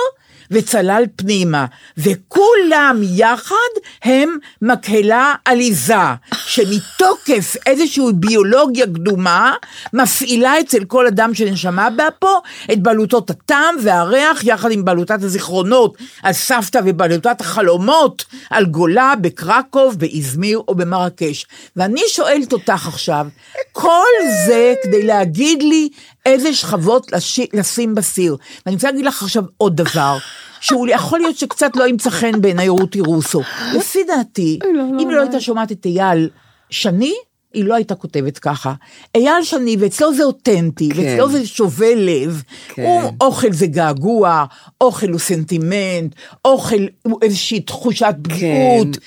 [0.50, 1.66] וצלל פנימה,
[1.98, 3.54] וכולם יחד
[4.02, 5.94] הם מקהלה עליזה,
[6.34, 9.54] שמתוקף איזושהי ביולוגיה קדומה,
[9.92, 12.40] מפעילה אצל כל אדם שנשמה באפו
[12.72, 19.98] את בלוטות הטעם והריח, יחד עם בלוטת הזיכרונות על סבתא ובלוטת החלומות על גולה בקרקוב,
[19.98, 21.46] באזמיר או במרקש.
[21.76, 23.26] ואני שואלת אותך עכשיו,
[23.72, 24.04] כל
[24.46, 25.88] זה כדי להגיד לי
[26.26, 27.40] איזה שכבות לש...
[27.52, 28.36] לשים בסיר.
[28.66, 30.18] ואני רוצה להגיד לך עכשיו עוד דבר.
[30.60, 33.42] שהוא יכול להיות שקצת לא ימצא חן בעיניי רותי רוסו.
[33.74, 34.58] לפי דעתי,
[35.02, 36.28] אם לא הייתה שומעת את אייל
[36.70, 37.14] שני,
[37.54, 38.74] היא לא הייתה כותבת ככה.
[39.14, 41.00] אייל שני, ואצלו זה אותנטי, כן.
[41.02, 42.42] ואצלו זה שובה לב.
[42.68, 42.82] כן.
[42.82, 44.44] הוא, אוכל זה געגוע,
[44.80, 46.14] אוכל הוא סנטימנט,
[46.44, 48.98] אוכל הוא איזושהי תחושת בריאות.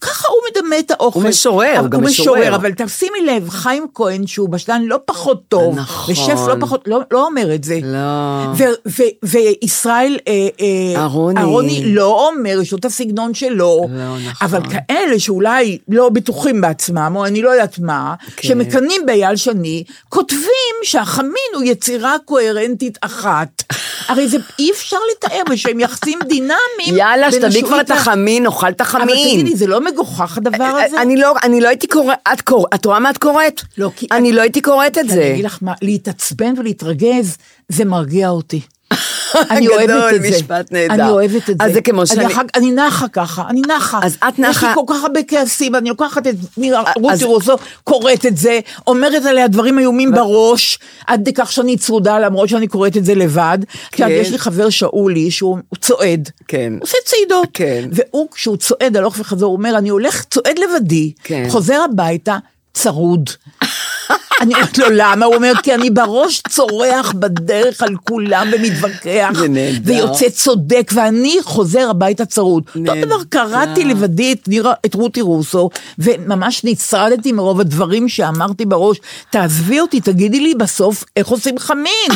[0.00, 1.20] ככה הוא מדמה את האוכל.
[1.20, 2.38] הוא משורר, אבל- גם הוא משורר.
[2.40, 6.12] משורר, אבל תשימי לב, חיים כהן, שהוא בשלן לא פחות טוב, נכון.
[6.12, 7.78] ושף לא פחות, לא, לא אומר את זה.
[7.82, 7.98] לא.
[8.58, 9.02] ו- ו-
[9.62, 11.40] וישראל אה, אה, אהרוני.
[11.40, 14.48] אהרוני לא אומר, יש לו את הסגנון שלו, לא, נכון.
[14.48, 18.48] אבל כאלה שאולי לא בטוחים בעצמם, או אני לא יודעת מה, כן.
[18.48, 20.48] שמקנאים באייל שני, כותבים
[20.82, 23.62] שהחמין הוא יצירה קוהרנטית אחת.
[24.08, 26.96] הרי זה אי אפשר לתאר בשהם יחסים דינמיים.
[26.96, 29.08] יאללה, שתביא כבר את החמין, נאכל את החמין.
[29.08, 31.02] אבל תגידי, זה לא מגוחך הדבר הזה?
[31.02, 33.60] אני לא, אני לא הייתי קוראת, את קוראת, את רואה מה את קוראת?
[33.78, 35.30] לא, כי אני לא הייתי קוראת את אני זה.
[35.32, 37.36] אגיד לך מה, להתעצבן ולהתרגז,
[37.68, 38.60] זה מרגיע אותי.
[39.50, 40.30] אני אוהבת את זה.
[40.30, 40.94] משפט נהדר.
[40.94, 41.64] אני אוהבת את זה.
[41.64, 44.00] אז זה כמו אני שאני- אני נחה ככה, אני נחה.
[44.02, 47.24] אז את יש לי נחה- כל כך הרבה כעסים, אני לוקחת את נירה אז- רותי
[47.24, 52.48] רוזו, קוראת את זה, אומרת עליה דברים איומים בראש, עד כדי כך שאני צרודה, למרות
[52.48, 53.58] שאני קוראת את זה לבד.
[53.92, 54.08] כן.
[54.10, 56.28] יש לי חבר שאולי, שהוא הוא צועד.
[56.48, 56.72] כן.
[56.72, 57.48] הוא עושה צעידות.
[57.54, 57.88] כן.
[57.92, 61.46] והוא, כשהוא צועד הלוך וחזור, הוא אומר, אני הולך, צועד לבדי, כן.
[61.50, 62.36] חוזר הביתה,
[62.74, 63.30] צרוד.
[64.40, 65.26] אני אומרת לו, למה?
[65.26, 69.92] הוא אומר, כי אני בראש צורח בדרך על כולם ומתווכח, זה נהדר.
[69.92, 72.62] ויוצא צודק, ואני חוזר הביתה צרוד.
[72.76, 72.94] אותו.
[73.06, 74.48] דבר, קראתי לבדי את,
[74.86, 78.98] את רותי רוסו, וממש נצרדתי מרוב הדברים שאמרתי בראש,
[79.30, 82.12] תעזבי אותי, תגידי לי בסוף איך עושים חמין.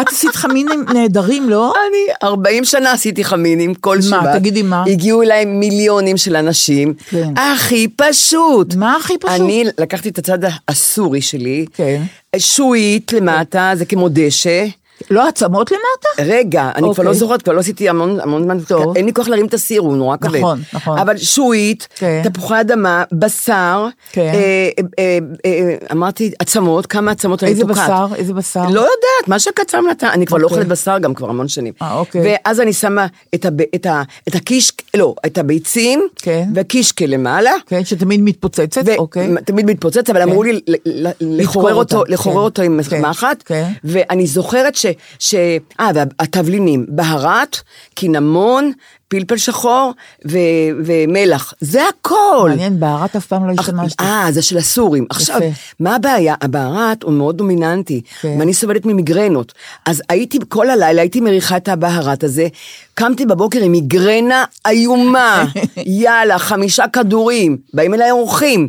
[0.00, 1.74] את עשית חמינים נהדרים, לא?
[1.88, 4.36] אני 40 שנה עשיתי חמינים כל מה, שבת.
[4.36, 4.84] תגידי מה?
[4.86, 6.94] הגיעו אליי מיליונים של אנשים.
[7.10, 7.38] כן.
[7.38, 8.74] הכי פשוט.
[8.74, 9.40] מה הכי פשוט?
[9.40, 10.38] אני לקחתי את הצד
[10.68, 11.66] הסורי שלי.
[11.74, 12.02] כן.
[12.38, 14.66] שועית למטה, זה כמו דשא.
[15.10, 16.32] לא עצמות למטה?
[16.32, 17.04] רגע, אני כבר אוקיי.
[17.04, 18.58] לא זוכרת, כבר לא עשיתי המון המון זמן.
[18.96, 20.38] אין לי כוח להרים את הסיר, הוא נורא כבד.
[20.38, 20.98] נכון, נכון.
[20.98, 22.22] אבל שועית, כן.
[22.32, 24.20] תפוחי אדמה, בשר, כן.
[24.20, 27.84] אה, אה, אה, אה, אמרתי עצמות, כמה עצמות אני איזה תוקעת.
[27.84, 28.06] בשר?
[28.16, 28.62] איזה בשר?
[28.64, 30.56] לא יודעת, מה שקצר נתן, אני כבר לא אוקיי.
[30.58, 31.72] אוכלת בשר גם כבר המון שנים.
[31.82, 32.22] אה, אוקיי.
[32.44, 36.48] ואז אני שמה את הב- את ה- את הקיש, לא, את הביצים, כן.
[36.54, 37.50] והקישקע למעלה.
[37.66, 39.34] כן, שתמיד מתפוצצת, אוקיי.
[39.34, 42.40] ותמיד מתפוצץ, אבל אמרו לי ל- ל- לחורר אותו, לחורר כן.
[42.44, 43.64] אותו עם כן, מחט, כן.
[43.84, 44.86] ואני זוכרת ש...
[45.18, 45.34] ש...
[45.80, 47.60] אה, והתבלינים, בהרת,
[47.94, 48.72] קינמון,
[49.12, 49.92] פלפל שחור
[50.28, 50.38] ו...
[50.84, 52.46] ומלח, זה הכל.
[52.48, 54.04] מעניין, בהרת אף פעם לא השתמשתי.
[54.04, 55.06] אה, זה של הסורים.
[55.10, 55.46] עכשיו, יפה.
[55.80, 56.34] מה הבעיה?
[56.40, 58.36] הבהרת הוא מאוד דומיננטי, כן.
[58.38, 59.52] ואני סובלת ממיגרנות.
[59.86, 62.48] אז הייתי, כל הלילה הייתי מריחה את הבהרת הזה,
[62.94, 65.44] קמתי בבוקר עם מיגרנה איומה,
[66.02, 68.68] יאללה, חמישה כדורים, באים אליי אורחים.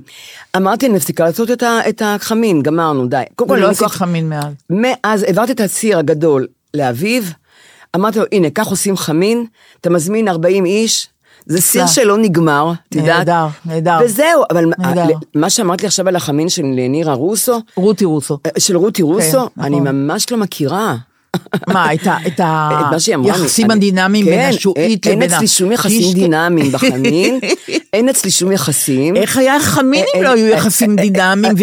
[0.58, 3.24] אמרתי, אני מפסיקה לעשות את, ה, את החמין, גמרנו, די.
[3.36, 4.54] קודם כל, לי עשית חמין מאז.
[4.70, 7.34] מאז העברתי את הסיר הגדול לאביב,
[7.96, 9.46] אמרתי לו, הנה, כך עושים חמין,
[9.82, 11.08] אתה מזמין 40 איש,
[11.46, 11.88] זה סיר.
[11.88, 13.18] שלא נגמר, את יודעת?
[13.18, 13.98] נהדר, נהדר.
[14.06, 15.14] וזהו, אבל נהדר.
[15.36, 18.38] מה שאמרת לי עכשיו על החמין של נירה רוסו, רותי רוסו.
[18.58, 19.50] של רותי רוסו, נכון.
[19.60, 20.96] אני ממש לא מכירה.
[21.68, 21.94] מה,
[22.28, 22.70] את ה-.
[23.24, 25.36] היחסים הדינמיים בין השועית אין לבין ה...
[25.36, 26.14] אצלי שום יחסים?
[26.14, 27.40] דינמיים בחמין,
[27.94, 29.16] אין אצלי שום יחסים.
[29.16, 31.56] איך היה חמין אם אה, לא היו אה, יחסים אה, דינמיים?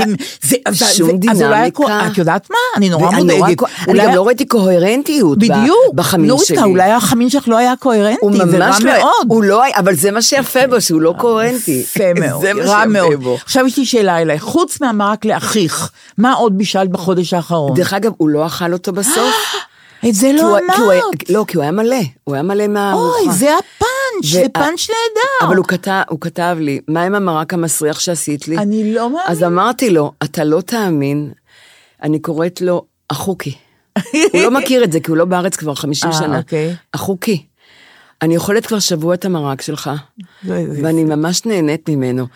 [0.75, 2.07] שום דינמיקה.
[2.13, 2.57] את יודעת מה?
[2.77, 3.63] אני נורא נורא מודאגת.
[3.89, 5.95] אני גם לא ראיתי קוהרנטיות בדיוק.
[5.95, 6.63] בחמין נורית, שלי.
[6.63, 9.27] אולי החמין שלך לא היה קוהרנטי, הוא זה רע ממש לא, מאוד.
[9.29, 11.83] הוא לא היה, אבל זה מה שיפה בו, שהוא לא קוהרנטי.
[11.85, 13.25] יפה מאוד, רע מאוד.
[13.45, 17.75] עכשיו יש לי שאלה אליי, חוץ מהמרק לאחיך, מה עוד בישלת בחודש האחרון?
[17.75, 19.35] דרך אגב, הוא לא אכל אותו בסוף.
[20.09, 20.43] את זה לא כי
[20.81, 21.31] הוא היה- אמרת.
[21.31, 23.19] לא, כי הוא היה מלא, הוא היה מלא מהארוחה.
[23.19, 25.49] אוי, זה הפאנץ', זה פאנץ' נהדר.
[25.49, 28.59] אבל הוא כתב, הוא כתב לי, מה עם המרק המסריח שעשית לי?
[28.59, 29.25] אני לא מאמין.
[29.29, 31.33] אז אמרתי לו, אתה לא תאמין,
[32.03, 33.55] אני קוראת לו החוקי.
[34.13, 36.39] הוא לא מכיר את זה, כי הוא לא בארץ כבר 50 אה, שנה.
[36.39, 36.75] אוקיי.
[36.95, 37.47] החוקי.
[38.23, 39.91] אני אוכלת כבר שבוע את המרק שלך,
[40.45, 42.27] זה- ואני ממש נהנית ממנו.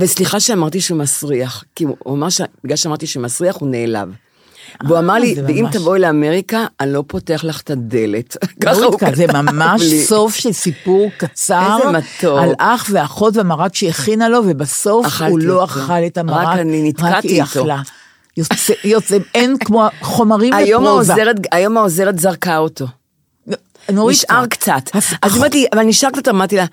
[0.00, 4.08] וסליחה שאמרתי שהוא מסריח, כי הוא אמר שבגלל שאמרתי שהוא מסריח, הוא נעלב.
[4.84, 8.36] והוא אמר לי, זה ואם תבואי לאמריקה, אני לא פותח לך את הדלת.
[8.62, 10.04] ככה הוא נורית, זה כתב ממש לי.
[10.04, 12.38] סוף של סיפור קצר, איזה מתוק.
[12.42, 15.64] על אח ואחות והמרק שהכינה לו, ובסוף הוא לא.
[15.64, 17.60] אכל את המרק, רק אני נתקעתי רק היא איתו.
[17.60, 17.80] אכלה.
[18.36, 18.54] יוצא,
[18.84, 21.14] יוצא, אין כמו חומרים לפרוזה.
[21.52, 22.86] היום העוזרת זרקה אותו.
[23.92, 24.82] נורית, נשאר קצת.
[24.94, 26.64] הס- אז היא אמרת לי, אבל נשאר קצת, אמרתי לה,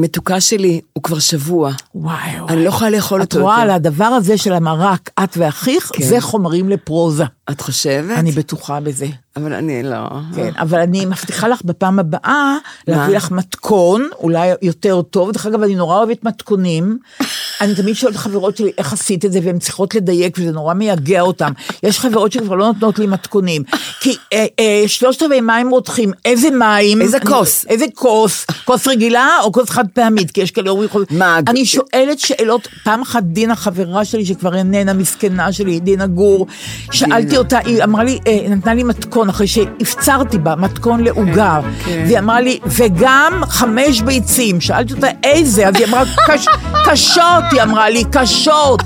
[0.00, 1.72] מתוקה שלי, הוא כבר שבוע.
[1.94, 2.52] וואי וואי.
[2.54, 3.74] אני לא יכולה לאכול את אותו רואה על יותר.
[3.74, 6.04] הדבר הזה של המרק, את ואחיך, כן.
[6.04, 7.24] זה חומרים לפרוזה.
[7.50, 8.18] את חושבת?
[8.18, 9.06] אני בטוחה בזה.
[9.36, 10.08] אבל אני לא.
[10.34, 12.56] כן, אבל אני מבטיחה לך בפעם הבאה
[12.88, 15.32] להביא לך מתכון, אולי יותר טוב.
[15.32, 16.98] דרך אגב, אני נורא אוהבת מתכונים.
[17.60, 21.20] אני תמיד שואלת חברות שלי איך עשית את זה, והן צריכות לדייק, וזה נורא מייגע
[21.20, 21.52] אותן.
[21.82, 23.62] יש חברות שכבר לא נותנות לי מתכונים.
[24.00, 27.02] כי אה, אה, שלושת רבעי מים רותחים, איזה מים?
[27.02, 27.64] איזה כוס?
[27.68, 28.46] איזה כוס?
[28.64, 30.30] כוס רגילה או כוס חד פעמית?
[30.30, 30.88] כי יש כאלה אומרים...
[31.10, 36.46] מה, אני שואלת שאלות, פעם אחת דינה, חברה שלי, שכבר איננה מסכנה שלי, דינה גור,
[36.92, 37.36] שאלתי.
[37.40, 42.02] אותה, היא אמרה לי, אה, נתנה לי מתכון, אחרי שהפצרתי בה, מתכון לעוגה, כן.
[42.06, 46.48] והיא אמרה לי, וגם חמש ביצים, שאלתי אותה איזה, אז היא אמרה, "קש-
[46.86, 47.22] קשות,
[47.52, 48.82] היא אמרה לי, קשות.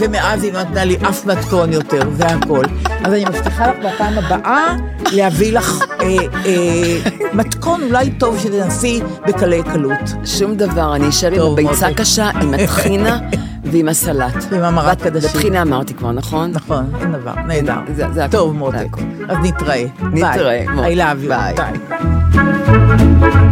[0.00, 2.64] ומאז היא לא נתנה לי אף מתכון יותר, זה הכל.
[3.04, 4.76] אז אני מבטיחה לך בפעם הבאה
[5.12, 6.06] להביא לך אה,
[6.46, 9.92] אה, מתכון אולי טוב שתנסי בקלי קלות.
[10.24, 11.94] שום דבר, אני אשאר עם הביצה.
[11.96, 13.18] קשה, עם הטחינה
[13.64, 14.44] ועם הסלט.
[14.50, 15.30] ועם המרק ואת- עדשים.
[15.30, 16.50] בטחינה אמרתי כבר, נכון?
[16.50, 17.74] נכון, אין דבר, נהדר.
[17.96, 18.96] זה- הכל, טוב מותק.
[19.28, 19.84] אז נתראה.
[20.12, 20.94] נתראה, ביי.
[20.94, 21.28] I love you.
[21.28, 21.54] ביי.
[21.54, 23.43] ביי.